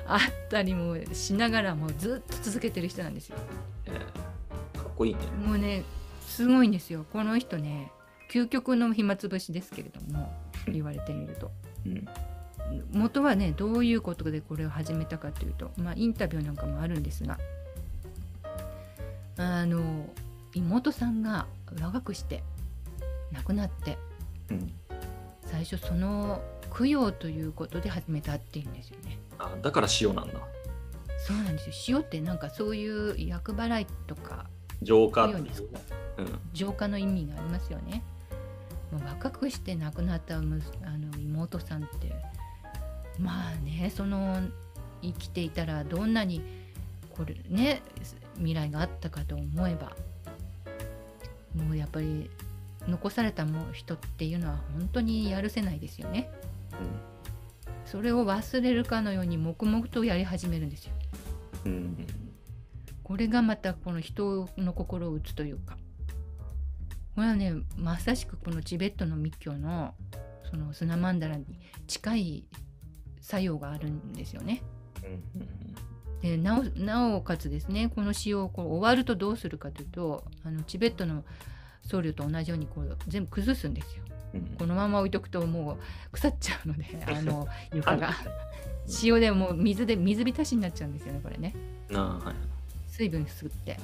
[0.05, 0.19] あっ
[0.49, 3.37] たりもしながらもうずっと続けてる人なんですよ
[3.85, 5.19] えーかっこいいね。
[5.43, 5.83] もうね
[6.21, 7.91] すごいんですよこの人ね
[8.31, 10.31] 究極の暇つぶしですけれども
[10.67, 11.51] 言われてみると
[11.85, 12.07] うん。
[12.91, 17.39] 元はねどういうことでこれを始めたかというと、まあ、インタビューなんかもあるんですが
[19.37, 20.07] あの
[20.53, 21.45] 妹さんが
[21.81, 22.43] 若くして
[23.31, 23.97] 亡くなって
[24.49, 24.71] うん、
[25.45, 26.41] 最初その
[26.75, 30.33] 供養ということで始めたっていうんですよねあだから塩なんだ。
[31.19, 34.45] そうなんですよ塩ってなんかそういう厄払いとか
[34.81, 35.45] 浄化っていう
[36.17, 36.39] うん。
[36.53, 38.03] 浄化の意味がありますよね。
[38.91, 40.55] まあ若くして亡くなったあの
[41.17, 42.13] 妹さんって
[43.19, 44.41] まあねその
[45.01, 46.41] 生きていたらどんなに
[47.15, 47.81] これね
[48.37, 49.95] 未来があったかと思えば
[51.55, 52.29] もうやっぱり
[52.87, 56.29] 残されたも人っていうのは本当にやるせないですよね。
[57.85, 60.93] それを忘れるかのように黙々とやり始めるんですよ。
[61.65, 61.71] うん。
[61.71, 62.07] うん。
[63.03, 65.77] これがまたこの人の心を打つというか
[67.15, 69.93] これはねまさしくこのチベットの密教の
[70.49, 71.45] その砂マンダラに
[71.87, 72.43] 近い
[73.21, 74.61] 作用があるんですよね。
[75.03, 75.86] うん。
[76.21, 81.23] でなおなおかつですねこの詩をこう終わるとどうするかというとあのチベットの
[81.83, 84.03] 僧侶と同じようにこう全部崩すんですよ。
[84.33, 84.41] うん。
[84.57, 85.77] このまま置いとくともう
[86.11, 88.15] 腐っちゃうので あの床がはい
[89.03, 91.53] 塩でもう水で水浸しになっちゃうんですよねこれね
[91.93, 92.35] あはい。
[92.87, 93.79] 水分吸って。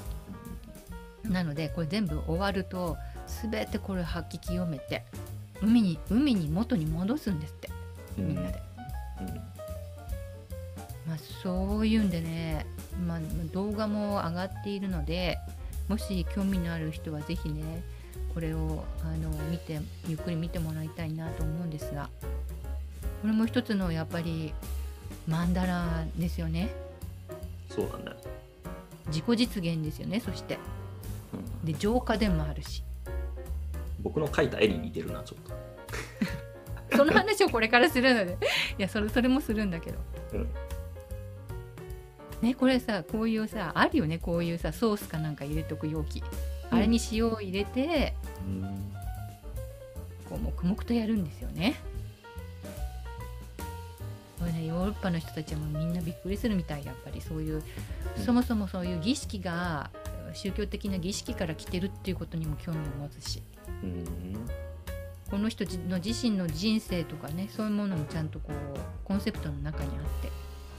[1.23, 2.97] なのでこれ全部終わると
[3.51, 5.05] 全てこれ吐き清めて
[5.61, 7.69] 海に海に元に戻すんですって
[8.17, 8.61] うんみんなで、
[9.21, 9.52] うん。
[11.07, 12.65] まあ、そういうんでね、
[13.05, 13.19] まあ、
[13.51, 15.37] 動画も上がっているので
[15.89, 17.83] もし興味のある人はぜひね
[18.33, 22.09] これをあの見てゆっくり見てもらいたいなと思うんですが
[23.21, 24.53] これも一つのやっぱり
[25.27, 26.69] マンダラですよね
[27.69, 28.17] そうだね。
[29.07, 30.57] 自己実現ですよねそして
[31.33, 32.83] うん、で浄化でもあるし
[34.03, 35.53] 僕の描いた絵に似てるな、ちょっと。
[36.97, 38.37] その話をこれからするので
[38.77, 39.97] いやそれそれもするんだけど
[40.33, 40.47] うん。
[42.43, 46.21] ねこれさこういうさあるよねこういうさソースかなんか入れとく容器、
[46.69, 48.13] あれに塩を入れて
[50.29, 51.75] こう黙々とやるんですよね。
[54.39, 56.85] これねヨーロッパの人たちはもうみんなびっくりするみたい。
[56.85, 57.63] やっぱりそういう、
[58.17, 58.23] うん。
[58.23, 59.89] そもそもそういう儀式が
[60.33, 63.41] 宗教的な儀式から来てるっていうことにも興味を持つし。
[63.83, 64.05] うん。
[65.31, 70.29] この人の自身の人生とかねそういうものもちゃんとこうコンセプトの中にあって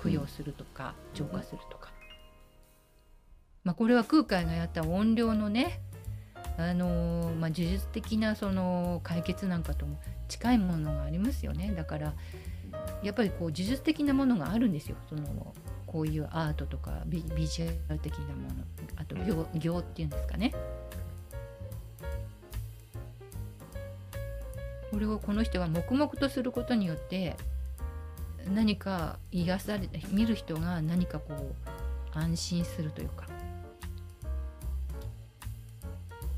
[0.05, 1.91] 供養するとか浄化するとか、
[3.65, 5.81] まあこれは空海がやった音量のね
[6.59, 11.73] あのーまあ、呪術的なその解決なんかとも近いものがありますよね。
[11.75, 12.13] だから
[13.03, 14.97] やっぱりこう呪術的なものがあるんですよ。
[15.09, 15.55] その
[15.87, 18.55] こういうアートとかビビジュアル的なもの。
[18.97, 20.53] あと行行っていうんですかね。
[24.93, 27.37] これをこの人が黙々とすることによって
[28.53, 33.27] 何か癒され見る人が何かこう安心するというか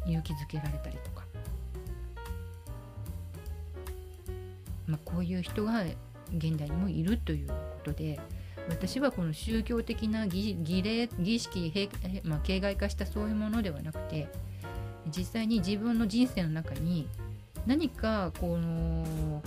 [0.07, 1.25] 勇気づけられたりとか、
[4.87, 5.83] まあ、こういう人が
[6.37, 8.21] 現代にもいるということで
[8.69, 11.88] 私はこの宗教的な儀儀礼儀式、へ
[12.25, 14.29] まあ、形骸化したそういうものではなくて
[15.09, 17.09] 実際に自分の人生の中に
[17.64, 19.42] 何かこの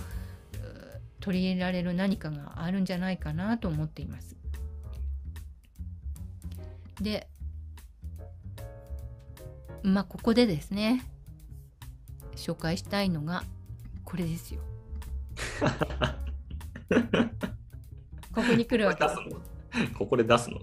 [1.20, 4.36] 取り入れられる何かがあるんじゃないかなと思っています。
[7.00, 7.28] で
[9.82, 11.04] まあここでですね
[12.36, 13.44] 紹介したいのが
[14.04, 14.60] これですよ。
[18.32, 19.16] ここに来るわけです
[19.96, 20.58] ここで出すの？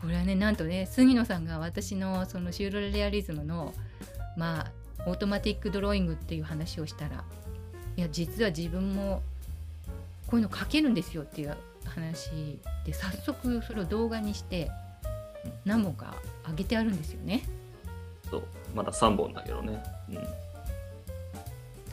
[0.00, 3.74] これはねなんとね杉野さんが私のそのシュールレアリズムの
[4.36, 4.72] まあ
[5.06, 7.24] automatic drawing っていう話をしたら
[7.96, 9.22] いや実は自分も
[10.28, 12.30] こういうの書けるんですよっていう話
[12.84, 14.70] で早速それを動画にして
[15.64, 16.14] 何本か
[16.46, 17.42] 上げてあるんですよね。
[18.30, 18.42] そう
[18.74, 19.82] まだ3本だけどね。
[20.10, 20.28] うん、だか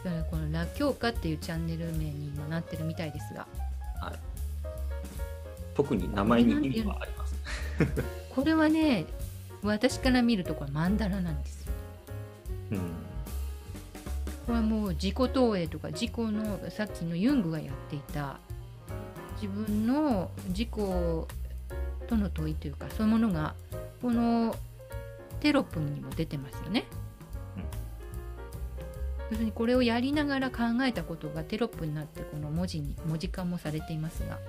[0.04, 3.48] らこの「ラ教科」っていうチャンネル名に今なってるみたいですが、
[4.02, 4.20] はい、
[5.74, 7.36] 特に名前に意味はあります。
[8.30, 9.06] これはね
[9.64, 11.72] 私から見るとこれマンダラなんですよ。
[12.72, 12.80] うん、
[14.46, 18.40] これはもう自己投影とか自己のさっきのユングがやっていた。
[19.42, 23.54] 自分の自己との問いというかそういうものが
[24.02, 24.56] この
[25.42, 26.86] テロップにも出てますよね。
[29.30, 34.40] 要するにこれをやりながら考えたことがテロップになってこの文字に文字化もされていますが。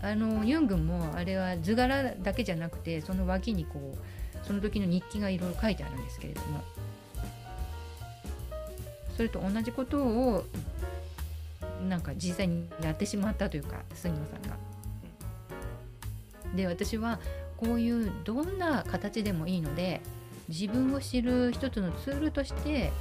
[0.00, 6.62] あのユングもあれは図柄だけじゃなくてその脇にこうその時の日記がいろいろ書いてあるんですけれども
[9.18, 10.44] それと同じことを
[11.88, 14.56] なんか実際にやってしまったというか杉野さんが。
[16.54, 17.18] で私は
[17.56, 20.00] こういうどんな形でもいいので
[20.48, 22.92] 自分を知る一つのツールとして、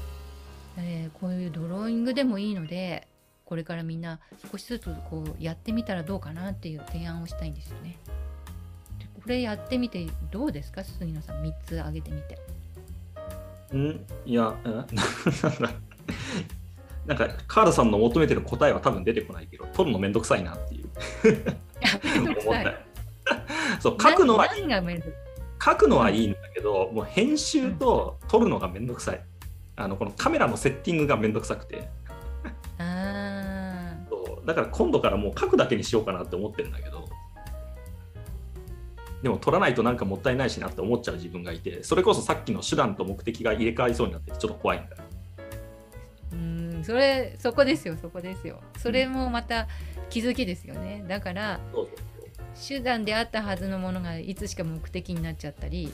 [0.76, 3.08] えー、こういうドローイングでもいいので
[3.46, 4.20] これからみんな
[4.52, 7.96] 少しずつこうやってみたらどうかなっていう提案をしたいんですよね。
[9.22, 10.84] これやってみてどうですか？
[10.84, 12.40] 杉野さん3つ挙げてみて。
[13.78, 14.04] ん？
[14.26, 14.88] いや、なん
[17.16, 20.90] かカールさんの求めてる答えは多分出てこないけど取るのめんどくさいなっていう。
[22.04, 22.78] めんどくさい。
[23.80, 24.50] そう書くのは
[25.64, 29.22] 書くのはいいんだけどもう編集と撮るのがめんどくさい、
[29.76, 31.88] あのこのカメラのセッティングがめんどくさくて。
[32.80, 34.46] あそう。
[34.46, 37.08] だから今度からもう書くだけにしようかなって思ってるんだけど。
[39.22, 44.96] でも撮らないとなんかもったいないしなって思っちゃう自分がいてそれこそさっきの手段と目的が入れ替わりそうになってちょっと怖いんだ
[46.88, 48.62] それそこですよそこですよ。
[48.78, 49.68] それもまた
[50.10, 51.04] 気づきですよね。
[51.06, 51.60] だから
[52.66, 55.92] 手段であったはずのものがいつしか目的になっちゃったり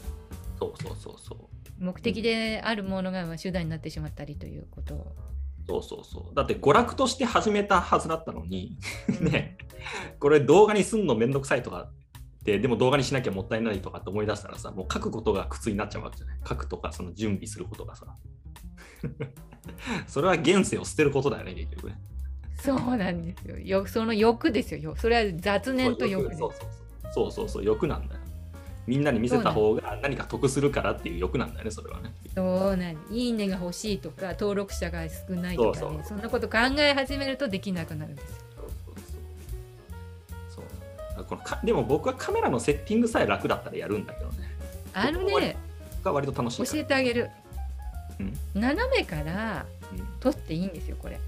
[0.59, 1.37] そうそうそうそう。
[1.79, 4.93] 目的であるものが手段になってしまったりということ。
[4.93, 5.15] を
[5.67, 6.35] そうそうそう。
[6.35, 8.77] だって娯楽として始めたはずだったのに
[9.19, 9.57] ね。
[10.19, 16.37] これ動画にすんのめんどくさいとかってでも動画にしなきゃもったいないとかって思い出したらさもう書くことが苦痛になっちゃうわけじゃない。
[16.47, 18.05] 書くとかその準備することがさ
[20.07, 21.97] それは現世を捨てることだよね結局ね。
[22.57, 23.57] そうなんですよ。
[23.57, 24.95] よその欲ですよ。
[24.97, 26.39] それは雑念と欲です。
[26.39, 26.51] そう
[27.13, 28.19] そうそうそう欲なんだよ
[28.85, 38.35] みんなに見せた方が何か得するからっていう欲なんだよねそれはねそうなんいいねが欲しいとか登録者が少ないとかねそんなこと考え始めるとできなくなるんですよ
[40.49, 40.61] そ
[41.21, 44.37] うこのかでも僕はカメラのセッティングさえ楽だったらやるんだけどね
[44.93, 45.55] あるね
[46.03, 47.29] が割と楽しい教えてあげる、
[48.19, 49.65] うん、斜めから
[50.19, 51.19] 撮っていいんですよこれ、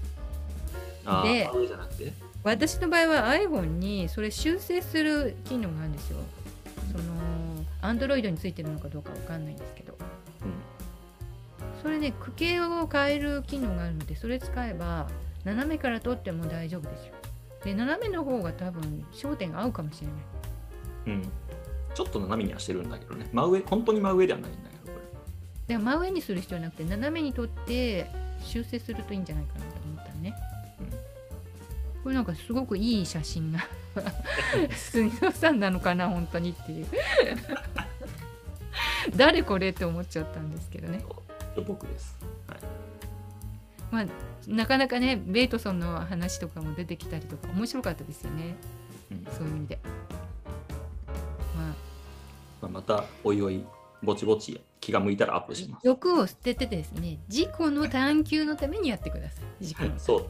[1.24, 1.48] で
[2.42, 6.18] 私の場合は iPhone にそれ修正する機能があるんですよ。
[6.92, 7.04] その
[7.82, 9.96] Android についてるのかどうかわかんないんですけど、
[10.42, 15.08] うん、それね区形を変える機能があるのでそれ使えば
[15.44, 17.14] 斜めから撮っても大丈夫ですよ。
[17.64, 20.16] で斜めの方が多分焦点が合うかもしれない。
[21.06, 21.28] うん。
[21.94, 23.28] ちょっと斜めにはしてるんだけどね。
[23.32, 24.75] 真上、本当に真上ではないんだけど。
[25.66, 28.10] で真上にする必要なくて斜めに撮って
[28.42, 30.34] 修正するといいんじゃないかなと思ったね。
[32.02, 33.66] これなんかすごくいい写真が
[34.76, 36.86] 杉野さんなのかな本当にっていう。
[39.16, 41.02] 誰これって思っちゃったんですけどね。
[41.62, 42.16] 僕です、
[42.48, 42.58] はい、
[43.90, 44.06] まあ
[44.46, 48.56] なかなかねベイトソンの話とかも出てきたりとか面白かったですよね、
[49.10, 49.78] うん、そういう意味で、
[51.56, 51.66] まあ、
[52.62, 53.64] まあ、またおいおい
[54.02, 55.86] ぼちぼち気が向いたらアップします。
[55.86, 59.44] 欲を捨ててですね自己の探求のためにやってください。
[59.60, 59.98] 自己の。
[59.98, 60.26] そう。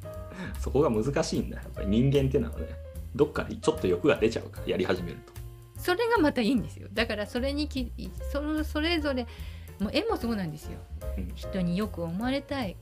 [0.58, 1.56] そこが難しいんだ。
[1.56, 2.66] やっぱり人間っていうのはね
[3.14, 5.32] どっかでちょっと欲が出ちゃうからやり始めると。
[5.78, 6.88] それがまたいいんですよ。
[6.92, 7.92] だからそれにき
[8.32, 9.26] そのそれぞれ
[9.78, 10.78] もう絵もそうなんですよ、
[11.18, 12.76] うん、人によく思われたい。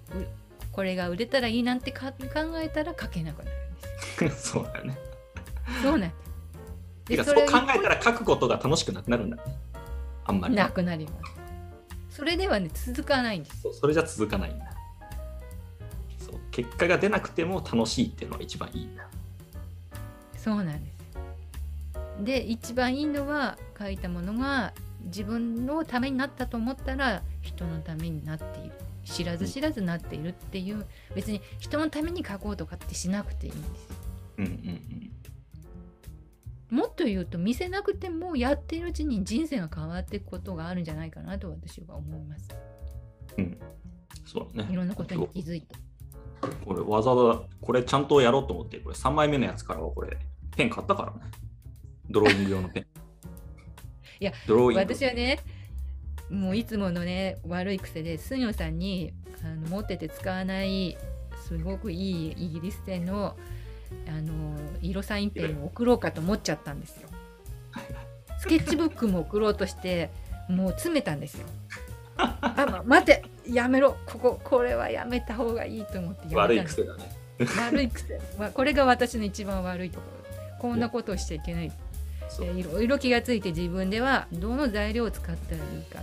[0.73, 2.19] これが売れたらいいなんてか考
[2.57, 3.57] えたら描けなくなる
[4.27, 4.49] んです。
[4.53, 4.97] そうだね。
[5.83, 6.13] そうなん
[7.05, 9.43] てかでそう考えたら書くことが楽しくなくなるんだね
[10.31, 10.55] あんまり。
[10.55, 11.13] なくなりま
[12.11, 12.17] す。
[12.17, 13.63] それではね続かないんです。
[13.63, 14.67] そうそれじゃ続かないんだ。
[16.19, 19.07] そう結果が出なくても楽しいっていうのは一番いいんだ
[20.37, 22.25] そうなんです。
[22.25, 24.73] で一番いいのは書いたものが
[25.05, 28.73] 自分のためになったと思ったら人のためになっている。
[29.05, 30.87] 知らず知らずなっているっていう。
[31.15, 33.69] 別に人のために書こうとかってしなくていいんです。
[33.69, 33.97] よ
[34.39, 34.55] うんうんう
[35.07, 35.10] ん
[36.71, 42.49] もっと言うと見せなくてもやっているうちに人生が変わっていくことがあるんじゃないかなと私は思います。
[43.37, 43.59] うん。
[44.25, 44.73] そうだね。
[44.73, 45.75] いろんなことに気づいて。
[46.65, 50.17] これわざわざこれちゃんとやろうと思ってこれ3枚目のやつからはこれ
[50.57, 51.31] ペン買ったからね。
[52.09, 52.87] ドローイング用のペン。
[54.21, 54.95] いやドローイング。
[54.95, 55.41] 私はね
[56.31, 59.13] もういつものね悪い癖でスニョさんに
[59.43, 60.97] あの持ってて使わない
[61.41, 63.37] すごくいいイギリス製の
[64.09, 67.09] あの色サインペンを送ろうかと思っちゃったんですよ。
[68.39, 70.11] スケッチブックも送ろうとして
[70.49, 71.47] もう詰めたんですよ。
[72.17, 73.97] あ、ま、待てやめろ。
[74.07, 77.11] こここれはやめた方がいいと思ってやめたん悪い癖だね。
[77.39, 78.21] 悪い癖。
[78.39, 80.59] わこれが私の一番悪いところ。
[80.59, 81.73] こんなことをしちゃいけない。
[82.41, 86.03] いろいろ気がついて自分ではどの材料を使ったらいいか。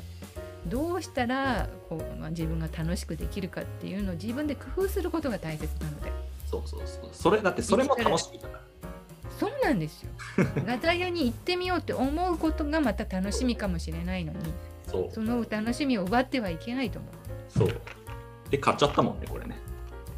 [0.66, 6.12] どうしたらこう、まあ、自分が楽しくできるかっていうのを自分で工夫することが大切なので
[6.50, 7.10] そうそうそう。
[7.12, 8.64] それだってそれも楽しみだから。
[9.38, 10.10] そうなんですよ。
[10.66, 14.40] ガタヤに行ってみようって思うことがまた楽しみかもしれないのに
[14.88, 15.12] そう。
[15.14, 17.12] その楽しみを奪ってはいけないと思う。
[17.50, 17.82] そう。
[18.50, 19.58] で買っちゃったもんねこれね。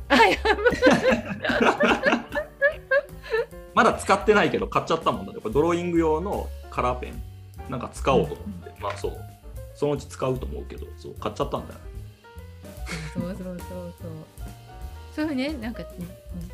[0.07, 0.37] はい。
[3.73, 5.41] まだ使ってないけど買っちゃったもんだって。
[5.41, 7.21] これドローイング用のカラーペン
[7.69, 9.17] なんか使おうと思って、まあそう。
[9.75, 11.79] そのうち使うと思うけどそう買っちゃったんだよ。
[13.13, 13.57] そうそうそう
[14.01, 14.11] そう
[15.19, 15.83] そういうねなんか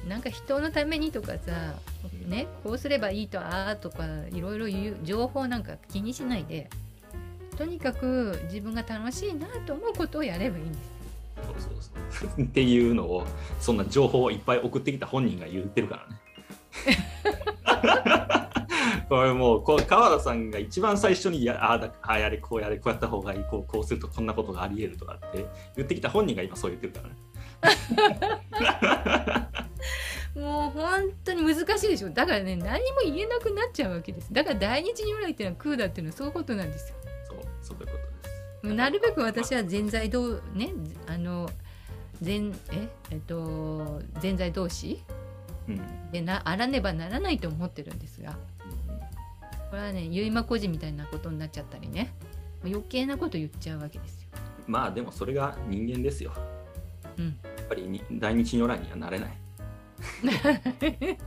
[0.08, 1.76] なんか人のためにとかさ
[2.28, 6.68] ねこうすればいいとああとかいろいろ言う情報なんか気にしないで
[7.58, 10.96] とにかく自分が楽しいなと思うことをやればいいんです。
[11.36, 13.24] そうそうそうっていうのを
[13.60, 16.20] そんな情報をいっぱい送ってきた本人が言ってるからね。
[19.08, 25.46] これもうこう川田さんが一番最初にやああだああやれこうやれこうやった方がいいこうこうするとこんなことがあり得るとかって
[25.76, 27.16] 言ってきた本人が今そう言ってるからね
[30.36, 32.10] もう本当に難しいでしょ。
[32.10, 34.34] だからね何も言えなくなっちゃうわけです。
[34.34, 36.96] だから大日如来っていうのは空だっていうのはそういうことなんですよ。
[37.30, 37.98] そうそういうこと
[38.68, 38.74] です。
[38.76, 40.72] なるべく私は全在同ね
[41.08, 41.50] あの
[42.22, 45.04] 全ええっと全在同士
[45.68, 46.12] うん。
[46.12, 48.38] でなあらねばならないと思ってるんですが。
[49.72, 52.14] これはね結馬孤児みたいなことになっちゃったりね。
[52.64, 54.30] 余計なこと言っちゃうわけですよ。
[54.68, 56.34] まあでもそれが人間ですよ。
[57.18, 57.38] うん、
[57.68, 59.38] ぱりに大日如来にはなれない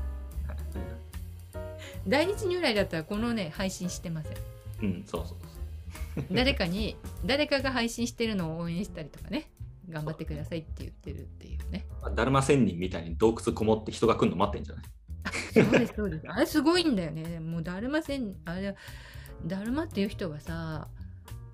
[2.07, 4.37] 大日如来だったらこのね配信してません。
[4.83, 5.37] うんそうそう
[6.15, 9.51] そう誰かに誰かが配信してるのを応援したりとかね
[9.89, 11.87] 頑張ってくださいって言ってるっていうね。
[12.03, 14.85] まあだるま仙人みたいに洞窟こもって人が来るの待ってんじゃない？
[15.55, 16.27] そうですそうです。
[16.29, 17.41] あれすごいんだよね。
[17.41, 18.75] もうだるませんあれ
[19.47, 20.89] だるまっていう人がさ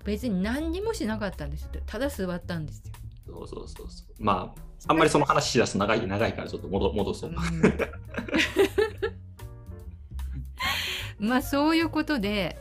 [0.03, 1.69] 別に何にもしなかったんですよ。
[1.85, 2.93] ただ座ったんですよ。
[3.25, 4.23] そうそうそうそう。
[4.23, 7.37] まああんまりその話しだすと長い長いからちょっと戻戻そう、うん。
[11.27, 12.57] まあそういうことで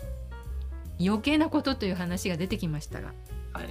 [1.01, 3.12] 余計なことという話が出てきましたが。
[3.53, 3.69] はい。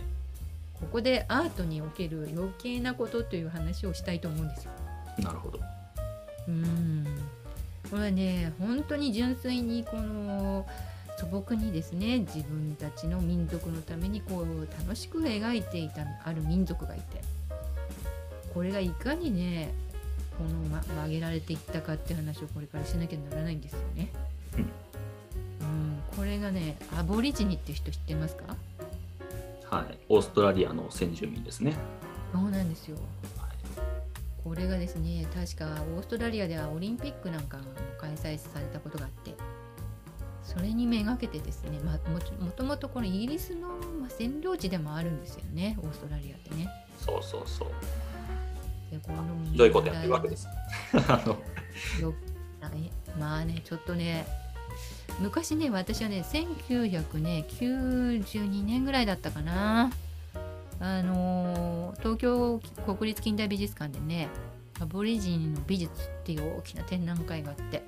[0.74, 4.72] ここでアートにおける余計なことという話をしたいと思うんですよ。
[5.20, 5.60] なるほど。
[6.48, 7.06] うん。
[7.90, 10.66] これはね本当に純粋にこの
[11.24, 17.22] 素朴にですね自分たちの民族のためにこう楽しく描いていたある民族がいて
[18.54, 19.74] これがいかにね
[20.38, 24.10] この、ま、曲げられていったかって話をこれからしなきゃならないんですよね。
[25.62, 28.56] うん、これがねアボリジニって人知ってますか？
[29.70, 29.98] はい。
[30.10, 31.74] オーストラリアの先住民ですね。
[32.34, 32.98] そうなんですよ。
[33.38, 33.50] はい。
[34.44, 37.64] これがですね確かオーストラリアではオリンピックなんかも
[37.98, 39.23] 開催されたことがあって
[40.54, 43.76] それにめがけてですね、まあ、もちもともとこのイギリスの、ま
[44.08, 46.70] あ、占領地でもあるんですよねオーストラリアってね。
[47.00, 47.70] そうそうそう。
[48.92, 50.48] でこのひどいことやってるわけです？
[52.02, 52.14] よ
[52.62, 54.26] はいまあねちょっとね
[55.20, 59.92] 昔ね私はね1992年ぐらいだったかな。
[60.80, 64.28] あのー東京国立近代美術館でね
[64.82, 67.84] アボリジニの美術っていう大きな展覧会があって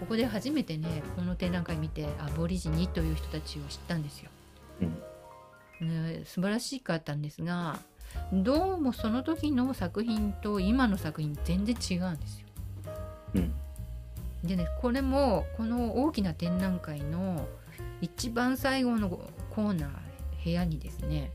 [0.00, 4.30] ここで初めてねこの展覧会見てアボリジニという人たちを知ったんですよ。
[5.80, 7.78] うんね素晴らしかったんですが
[8.32, 12.46] どうもその時の作品と今の作品全然違うんですよ。
[13.34, 13.54] うん
[14.44, 17.46] でねこれもこの大きな展覧会の
[18.00, 19.08] 一番最後の
[19.50, 19.90] コーナー
[20.44, 21.32] 部屋にですね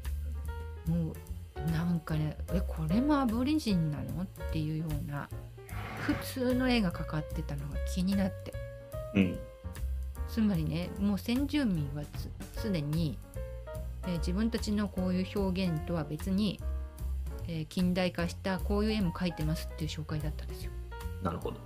[0.87, 4.23] もうなんかねえこれもアボリジンなの？
[4.23, 5.27] っていうような
[6.01, 8.53] 普通の絵がかかってたのが気になって
[9.15, 9.39] うん
[10.27, 12.03] つまりねもう先住民は
[12.53, 13.17] つすでに、
[14.07, 16.59] えー自分たちのこういう表現とは別に、
[17.47, 20.71] えー近代化したこういう絵も描いてますっていう紹介だったんですよ。
[21.21, 21.57] なるほど。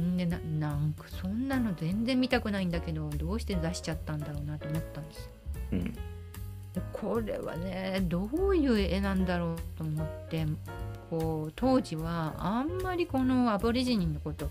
[0.00, 5.30] んでななんかそんなの全然見たくないんだけどどうして出しちゃったんだろうなと思ったんですよ。
[5.72, 10.46] うんでこれはねどういう絵なんだろうと思って
[11.10, 14.50] こう当時はあんまりこのアボリジニのこと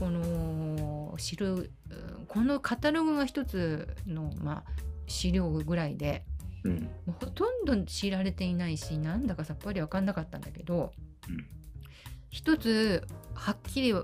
[0.00, 4.70] この知るうんこのカタログが一つの、まあ、
[5.06, 6.24] 資料ぐらいで
[6.64, 6.88] うん。
[7.20, 10.92] ほとんど知られていないしなんだかさっぱり分かんなかったんだけど、
[11.28, 11.46] うん
[12.30, 13.94] 一つはっきり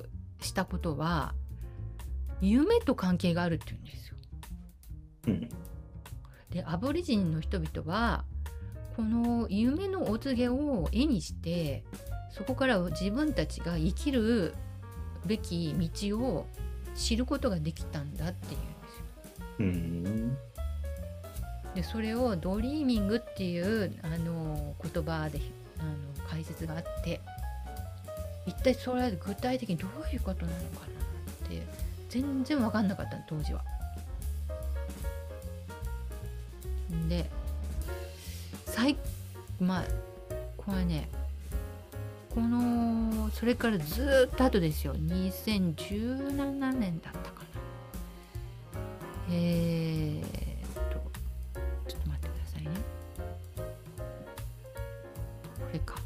[0.41, 1.35] したことは
[2.41, 4.17] 夢と関係があるっていうんですよ。
[5.27, 5.49] うん。
[6.51, 8.25] でアボリジニの人々は
[9.01, 11.85] この夢のお告げを絵にして
[12.31, 14.55] そこから自分たちが生きる
[15.25, 16.47] べき道を
[16.95, 18.59] 知ることができたんだってい
[19.59, 20.19] うんですよ。
[20.19, 20.37] うん
[21.75, 25.41] でそれを dreaming っていうあの言葉で
[25.79, 27.23] あの解説があって
[28.45, 31.63] 一体それは具体的にどういうことなのかなって
[32.11, 33.65] 全然分かんなかったの当時は。
[37.09, 37.40] で
[38.81, 38.97] 最
[39.61, 39.85] まあ
[40.57, 41.07] これね
[42.35, 44.95] このそれからずっと後ですよ。
[44.95, 47.49] 2017年だったかな。
[49.31, 50.25] えー、っ
[50.91, 50.99] と
[51.91, 52.71] ちょっと待ってくださいね。
[55.59, 55.97] これか。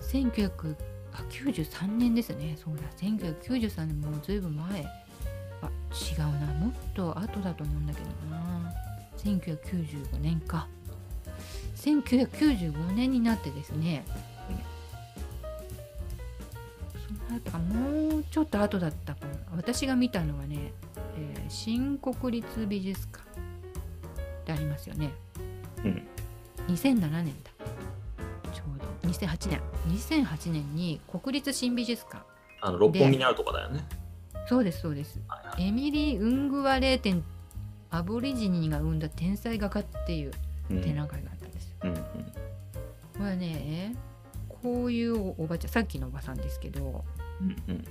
[0.00, 2.56] 1993年ですね。
[2.56, 2.82] そうだ。
[2.96, 4.84] 1993年もうずいぶん前。
[5.60, 6.46] あ違うな。
[6.54, 8.89] もっと後だと思うんだけどな。
[9.24, 10.66] 1995年か。
[11.76, 14.04] 1995年になってですね。
[17.28, 19.32] その後かもうちょっと後だったかな。
[19.56, 20.72] 私が見たのはね、
[21.16, 25.10] えー新国立美術館ってありますよね。
[25.84, 26.06] うん。
[26.68, 27.50] 2007年だ。
[28.52, 29.08] ちょうど。
[29.08, 29.60] 2008年。
[29.88, 32.24] 2008年に国立新美術館。
[32.60, 33.84] あの六本木にあるとかだよね。
[34.48, 35.18] そうですそうです。
[35.26, 35.68] はいはい。
[35.68, 37.24] エミリー・ウングワレー展
[37.90, 40.32] アボリジニが生んだ天才画家っていう
[40.70, 40.80] うん。
[40.82, 41.76] 展覧会があったんですよ。
[41.84, 43.94] うんこれはね
[44.62, 47.04] こういうおばちゃんさっきのおばさんですけど
[47.40, 47.84] うんうん。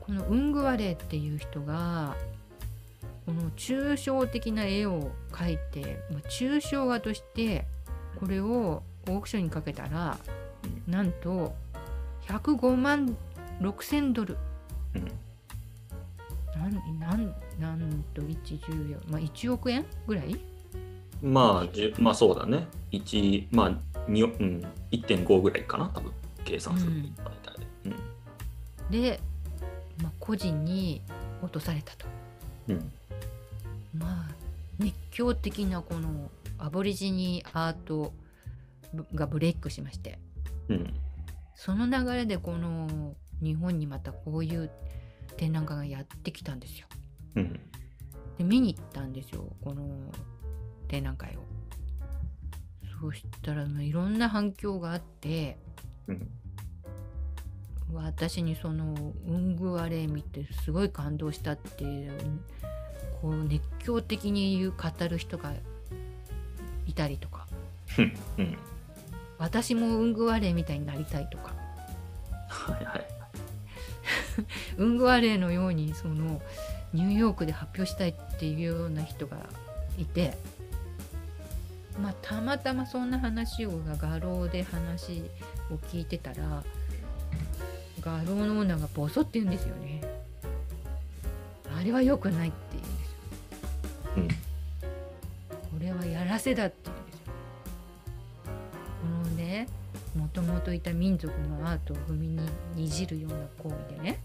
[0.00, 2.16] このウングワレーっていう人が
[3.26, 7.64] この抽象的な絵を描いて、まあ、抽象画として
[8.18, 10.18] これをオークションにかけたら
[10.88, 11.54] なんと
[12.26, 13.16] 105万
[13.60, 14.36] 6,000ドル。
[14.94, 15.08] うん
[16.70, 20.36] なんなんなんと114、まあ、1億円ぐらい？
[21.22, 22.66] まあ、まあそうだね。
[22.92, 23.70] 1、まあ、
[24.10, 26.12] 2うん、1.5ぐらいかな、多分
[26.44, 27.14] 計算するとうん。
[27.16, 27.66] 大体で。
[27.86, 28.90] うん。
[28.90, 29.20] で、
[30.02, 31.02] まあ、個人に
[31.42, 32.06] 落とされたと。
[32.68, 32.92] うん。
[33.94, 34.28] まあ
[34.78, 38.12] 熱狂的なこのアボリジニアート
[39.14, 40.18] がブレイクしまして。
[40.68, 40.94] うん。
[41.54, 44.70] その流れでこの日本にまたこういう
[45.40, 46.86] 展覧会がやってきたんですよ。
[47.36, 47.60] うん
[48.36, 49.86] で見に行ったんですよこの
[50.86, 51.40] 展覧会を。
[53.00, 55.58] そうしたらまあいろんな反響があって
[56.08, 56.28] うん
[57.94, 58.94] 私にその
[59.26, 62.10] ウングワレー見てすごい感動したって
[63.22, 65.54] こう熱狂的に言う語る人が
[66.86, 67.46] いたりとか
[67.98, 68.58] うんうん
[69.38, 71.54] 私もウングワレーみたいになりたいとか
[72.48, 73.09] はいはい。
[74.80, 76.40] ウングワレーのようにその
[76.94, 79.36] ニューヨークで発表したいっていうような人が
[79.98, 80.32] いて
[82.02, 85.22] まあたまたまそんな話をが画廊で話
[85.70, 86.64] を聞いてたら
[88.00, 90.00] 画廊のオーナーがボソって言うんですよね。
[91.78, 92.56] あれは良くないって
[94.14, 94.46] 言うんですよ。
[94.82, 94.90] うん
[95.78, 97.32] これはやらせだって言うんですよ。
[99.02, 99.68] このね
[100.16, 102.40] もともといた民族のアートを踏みに
[102.74, 104.20] にじるような行為でね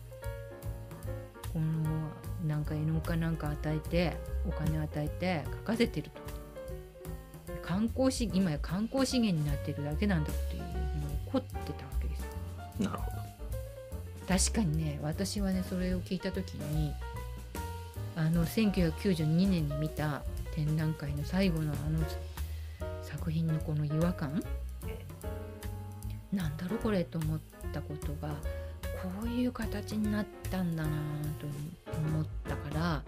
[1.56, 2.12] この
[2.46, 6.22] なんか絵の具かなんか与えてお金を与えて書かせてると
[7.64, 10.72] 観光資今や観光資源になってるだけなんだっていうのを
[11.28, 12.28] 怒ってたわけですよ。
[12.80, 13.18] なるほど。
[14.28, 16.92] 確かにね私はねそれを聞いた時に
[18.18, 22.04] あの1992年に見た展覧会の最後のあの
[23.02, 24.44] 作品のこの違和感
[26.34, 27.40] なんだろうこれと思っ
[27.72, 28.36] たことが
[29.28, 30.90] いう形になったんだな
[31.40, 31.48] と
[31.98, 33.04] 思ったから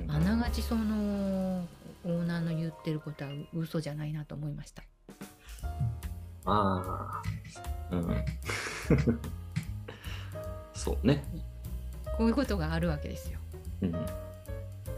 [0.00, 1.66] うんあながちその
[2.04, 4.82] オーナーの言ってることは嘘じゃないなと思いました。
[6.46, 7.20] あ
[7.90, 8.24] あ、うん。
[10.72, 11.22] そうね。
[12.16, 13.38] こういうことがあるわけですよ。
[13.82, 14.06] うん。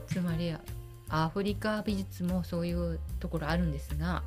[0.07, 0.55] つまり
[1.09, 4.23] アフリカ美術もそういうところあるんですが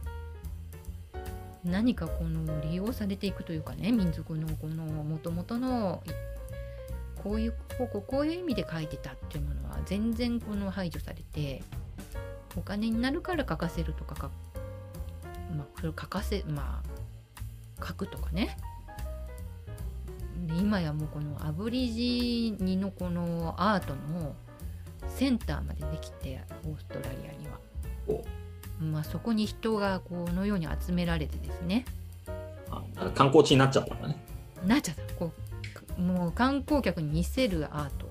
[1.65, 6.03] 何かこの利用されていくというかね民族のこのもともとの
[7.23, 11.63] こういうこうこういう意味で書いてたっていうものは全然この排除されて
[12.55, 14.29] お金になるから書かせるとかか
[15.57, 16.83] まあ書かせま
[17.79, 18.57] あ書くとかね。
[20.47, 24.35] で今やもうこのアブリジニのこのアートの
[25.07, 27.59] センターまでできてオーストラリアには、
[28.79, 31.85] まあ、そこに人がこのように集められてですね。
[32.69, 34.17] あ観光地になっちゃったんだね。
[34.65, 35.13] なっちゃった。
[35.15, 35.31] こ
[35.97, 38.05] うもう観光客に見せるアート。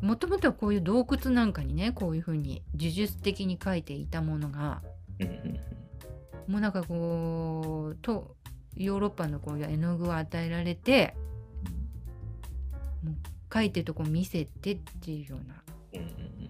[0.00, 4.80] もともとはこういう洞窟なんかにねこういうふうに呪術的に書いていたものが
[5.18, 5.26] うん。
[5.26, 5.36] うんう
[6.48, 6.52] ん。
[6.52, 8.36] もうなんかこうと
[8.76, 11.14] ヨーロッパのこういう絵の具を与えられて
[13.52, 15.62] 書いてるとこ見せてっていうような。
[15.92, 16.48] うんうんうん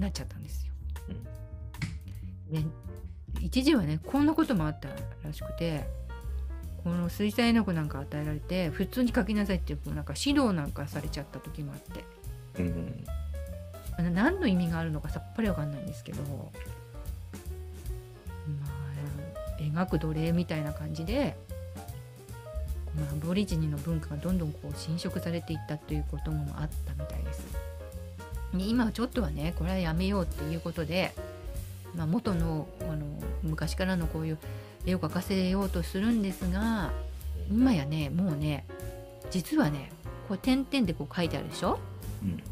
[0.00, 0.72] なっちゃったんですよ。
[2.50, 2.64] で
[3.40, 4.88] 一時はねこんなこともあった
[5.24, 5.84] らしくて
[6.84, 12.04] この水彩絵の具なんか与えられて普通に描きなさいっていうなんか指導なんかされちゃった時もあって
[12.62, 16.50] うん何の意味があるのかさっぱりわかんないんですけどま
[18.68, 18.76] あ
[19.62, 21.36] 描く奴隷みたいな感じで、
[22.94, 27.42] まあ、アボリジニの文化がどんどんこう侵食されていったということもあったみたいです。
[28.58, 31.12] で今はちょっとはねこれはやめようっていうことで、
[31.94, 33.06] まあ、元のあの
[33.42, 34.38] 昔からのこういう
[34.84, 36.92] 絵を描かせようとするんですが
[37.50, 38.64] 今やねもうね
[39.30, 39.90] 実はね
[40.28, 41.78] こう点々でこう書いてあるでしょ？
[42.22, 42.42] うん。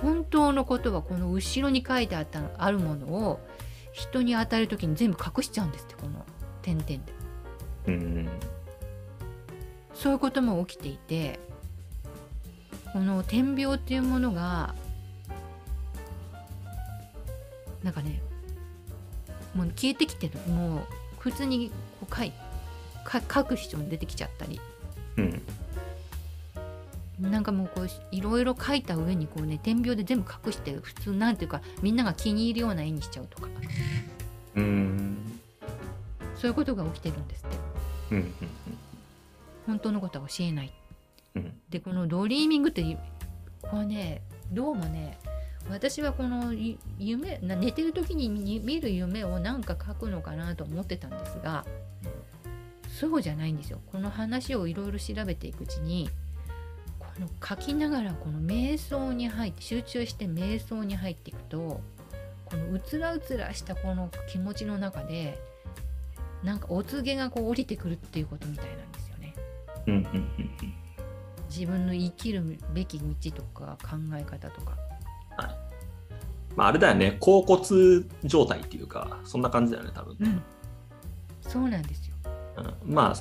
[0.00, 3.40] 本当のことはこの後ろに書いてあったあるものを
[3.92, 6.24] 人に与える時に全部隠しちゃうんですってこの
[6.62, 7.00] 点々で。
[7.88, 8.28] うん。
[9.94, 11.40] そういうことも起きていて
[12.92, 14.74] この点描っていうものが
[17.82, 18.20] なんかね
[19.54, 20.38] もう消えてきてる。
[20.50, 20.80] もう
[21.18, 21.70] 普通に
[22.00, 22.32] こう描い
[23.04, 24.60] か描く人に出てきちゃったり。
[25.16, 25.42] うん。
[27.20, 33.48] なんかもうこういろいろ描いた上にこうね点描で全部隠して普通なんていうかみんなが気に入るような絵にしちゃうとか。
[34.54, 35.16] うん。
[36.36, 37.56] そういうことが起きてるんですって。
[38.12, 38.34] うんうん
[39.66, 40.72] 本当のことは教えない。
[41.34, 41.52] うん。
[41.68, 42.98] でこのドリーミングっていう
[43.62, 44.22] これね
[44.52, 45.18] どうもね
[45.70, 51.64] 私はこのい夢な寝てる時に見見る夢をなんか描くのかなと思ってたんですが
[52.88, 53.80] そうじゃないんですよ。
[53.92, 56.08] この話をいろいろ調べていくうちに
[56.98, 61.80] この書きながらこの瞑想に入って集中して瞑想に入っていくと
[62.44, 65.38] このうつらうつらしたこの気持ちの中で
[66.42, 69.34] なんかお告げがこう降りてくるっていうことみたいなんですよね。
[71.50, 74.76] 自分の生きるべき道とか考え方とか
[76.56, 77.16] まああれだよね。
[77.20, 80.16] 甲骨状態っていうかそんな感じだよね多分。
[80.18, 80.40] ね、
[81.40, 82.14] そうなんですよ。
[82.84, 82.94] うん。
[82.94, 83.14] まあ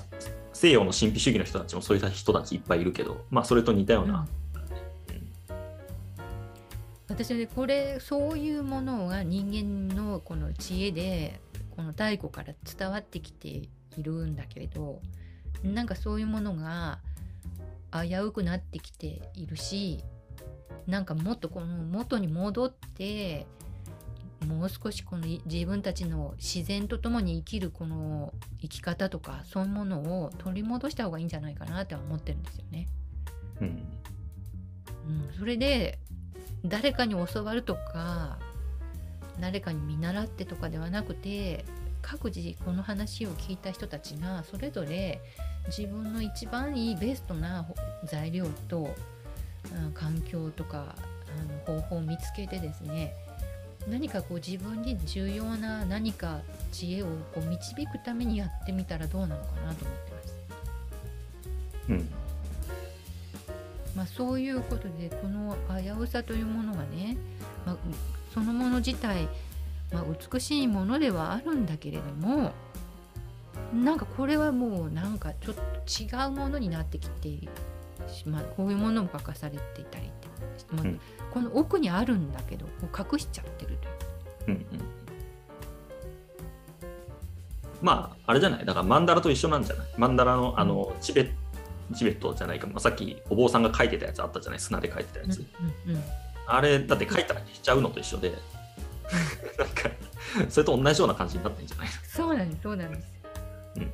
[0.53, 4.27] 西洋の神秘主義の人たちもそういう人たちいっぱいいるけどまあそれと似たような、
[7.07, 11.39] 私はねこれそういうものが人間のこの知恵で
[11.75, 14.99] この太古から伝わってきているんだけれど
[15.63, 16.97] なんかそういうものが
[17.91, 20.03] 危うくなってきているし
[20.87, 23.45] なんかもっとこの元に戻って
[24.47, 32.87] もう少しこの自分たちの自然とともに生きるこの生き方とかそういうものを取り戻した方がいいんじゃないかなって思ってるんですよね。
[33.61, 33.69] うんう
[35.09, 35.99] ん、それで
[36.65, 38.37] 誰かに教わるとか
[39.39, 41.65] 誰かに見習ってとかではなくて
[42.01, 45.21] 各自この話を聞いた人たちがそれぞれ
[45.67, 47.75] 自分の一番いいベストなほ
[48.05, 49.16] 材料とあ
[49.93, 53.13] 環境とかあの方法を見つけてですね
[53.89, 56.41] 何かこう自分に重要な何か
[56.71, 60.35] 知恵をこう導くためにやってみたらどうなのかなと思ってます。
[61.89, 62.09] うん
[63.95, 67.17] まあ、そういうことでこの危うさというものがね、
[67.65, 67.77] まあ、
[68.31, 69.27] そのもの自体、
[69.91, 72.51] まあ、美しいものではあるんだけれども
[73.73, 75.61] なんかこれはもうなんかちょっと
[76.03, 77.49] 違うものになってきてし
[78.25, 80.27] まうこういうものも書かされていたりって、
[80.73, 80.99] まあうん。
[81.33, 82.65] この奥にあるんだけど
[82.97, 83.77] 隠しちゃってる
[84.45, 84.57] という。
[84.57, 84.81] うんうん。
[87.81, 88.65] まああれじゃない？
[88.65, 89.87] だからマンダラと一緒なんじゃない？
[89.97, 91.29] マンダラのあのチベ
[91.95, 94.59] チベットじゃないか、まあ、さっきお坊さんが書いてたやつあったじゃない？
[94.59, 95.39] 砂で書いてたやつ、
[95.87, 96.03] うんうん
[96.49, 98.31] あれだって書いたら消しちゃうのと一緒で。
[99.59, 99.89] なんか
[100.49, 101.87] それと同じような感じになってんじゃない？
[102.07, 103.11] そうなんですそうなんです。
[103.75, 103.91] の、うん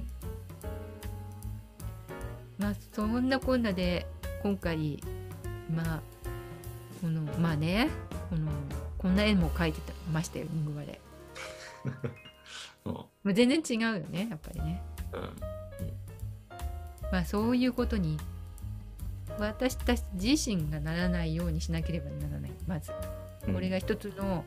[2.58, 4.06] まあそんなこんなで
[4.42, 5.00] 今回
[5.74, 6.02] まあ
[7.02, 7.90] このまあね
[8.30, 8.52] この
[8.98, 10.74] こんな絵も描いてたましたよリング
[13.24, 14.82] まあ、全然違うよねやっぱりね。
[17.12, 18.18] まあそういうことに
[19.38, 22.52] 私たち自身がならないようにしなければならない。
[22.68, 22.92] まず
[23.48, 23.54] うん。
[23.54, 24.44] これが一つの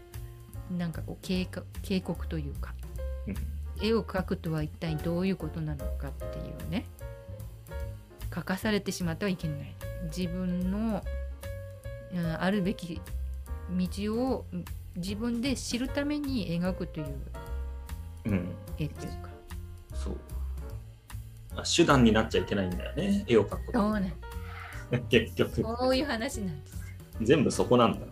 [0.76, 2.74] なんかこう警告警告というか
[3.26, 3.34] うん。
[3.82, 6.86] 絵を描くとは一体どういうことなのかっていうね
[8.36, 9.74] 書かされてしまってはいけない。
[10.16, 11.02] 自分の
[12.14, 13.00] うんあるべき
[13.70, 14.64] 道をうん
[14.96, 17.06] 自分で知るために描くという
[18.26, 18.48] うん。
[18.78, 19.28] 絵っていうか。
[19.94, 20.16] そう。
[21.56, 23.24] あ手段になっちゃいけないんだよね。
[23.26, 23.78] 絵を描くこと。
[23.78, 24.12] そうなん
[25.08, 25.62] 結局。
[25.62, 26.76] そういう話なんです
[27.22, 28.06] 全部そこなんだ。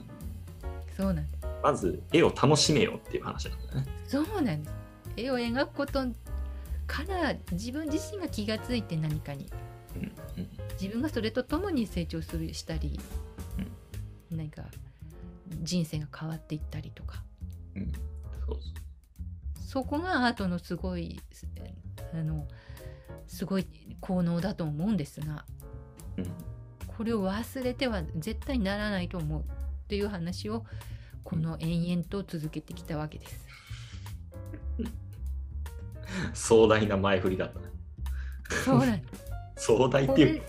[0.97, 1.47] そうなんです。
[1.63, 3.87] まず絵を楽しめよっていう話なんだね。
[4.07, 4.75] そうなんです。
[5.17, 6.05] 絵を描くこと
[6.87, 9.74] から自分自身が気がついて何かにうんうん
[10.81, 12.99] 自分がそれとともに成長するしたり、
[14.31, 14.63] 何か
[15.63, 17.23] 人生が変わっていったりとか。
[17.77, 17.93] うん。
[18.47, 18.59] そう
[19.57, 21.49] そこがアートのすごいす
[22.13, 22.47] あの
[23.27, 23.67] すごい
[24.01, 25.45] 効能だと思うんですが
[26.17, 26.31] うん。
[26.87, 29.45] これを忘れては絶対ならないと思うっ
[29.89, 30.65] ていう話を
[31.25, 33.47] この延々と続けてきたわけです。
[36.35, 37.67] 壮大な前振りだったね。
[38.65, 39.24] そうなんです
[39.57, 40.43] 壮大っこていう。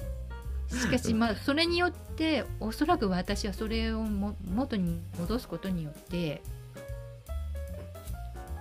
[0.72, 6.42] れしかしまあそれによっておそらく私はそれをも元に戻すことによって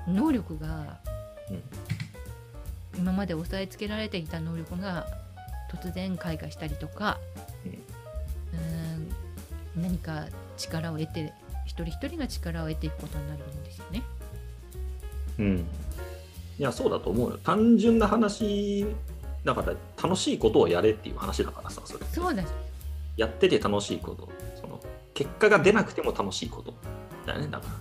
[0.07, 0.99] 能力が
[1.51, 1.63] うん。
[2.99, 5.07] 今まで押さえつけられていた能力が
[5.73, 7.19] 突然開花したりとか、
[9.75, 10.27] うん何か
[10.57, 11.33] 力を得て
[11.67, 14.03] 一人一人が力を得ていくことになるんですよね。
[15.41, 15.67] うん。
[16.59, 17.39] いやそうだと思うよ。
[17.43, 18.87] 単純な話
[19.45, 22.37] だから楽しいことをやれっていう話だからさそれそう
[23.17, 24.29] やってて楽しいこと。
[24.61, 24.81] その
[25.13, 26.75] 結果が出なくても楽しいこと。
[27.27, 27.49] だよね。
[27.49, 27.73] だから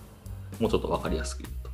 [0.60, 1.70] もうちょっと分かりやすく言うと、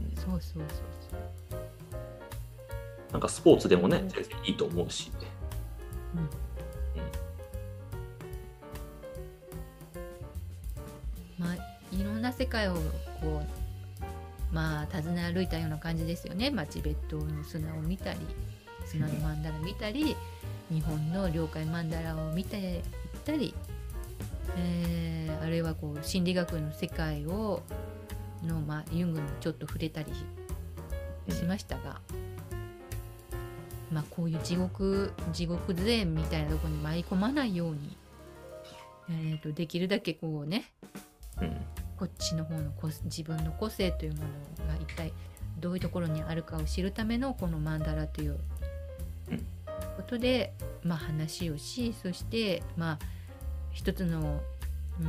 [0.00, 0.78] うんそうそうそう
[1.10, 3.12] そう。
[3.12, 5.10] なんかスポーツでもね全然いいと思うし、
[11.38, 11.54] まあ
[11.94, 12.80] いろんな世界をこ
[14.50, 18.20] うまあ訪ね歩いたような感じですよね、まあ、チベットの砂を見たり
[18.88, 20.16] 砂のマンダラ見たり
[20.70, 22.82] 日本の領海マンダラを見ていっ
[23.24, 23.54] たり、
[24.56, 25.08] えー
[25.48, 27.62] あるいはこう心理学の世界を
[28.44, 30.12] の、まあ、ユングにちょっと触れたり
[31.32, 32.00] しましたが、
[33.90, 37.96] まあ、こういう地獄地獄税みたいなところに舞い込まないように、
[39.08, 40.64] えー、とできるだけこうね
[41.40, 41.56] うん。
[41.96, 44.18] こっちの方の個自分の個性というも
[44.60, 45.12] のが一体
[45.58, 48.38] どういうところにあるかを知るためのこのマンダラといううん
[49.96, 50.52] ことで、
[50.82, 52.98] まあ、話をしそしてまあ
[53.72, 54.40] 一つの
[55.00, 55.06] うー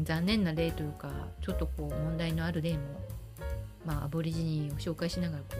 [0.00, 1.10] ん残念な例というか
[1.40, 2.78] ちょっとこう問題のある例も、
[3.84, 5.56] まあ、アボリジニを紹介しながらこ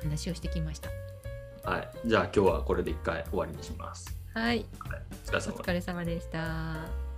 [0.00, 0.88] う話をしてきました。
[1.64, 1.88] はい。
[2.04, 7.11] じゃあ今日はこれで一回終わりにします、はい、お疲れ様お疲れ様でした。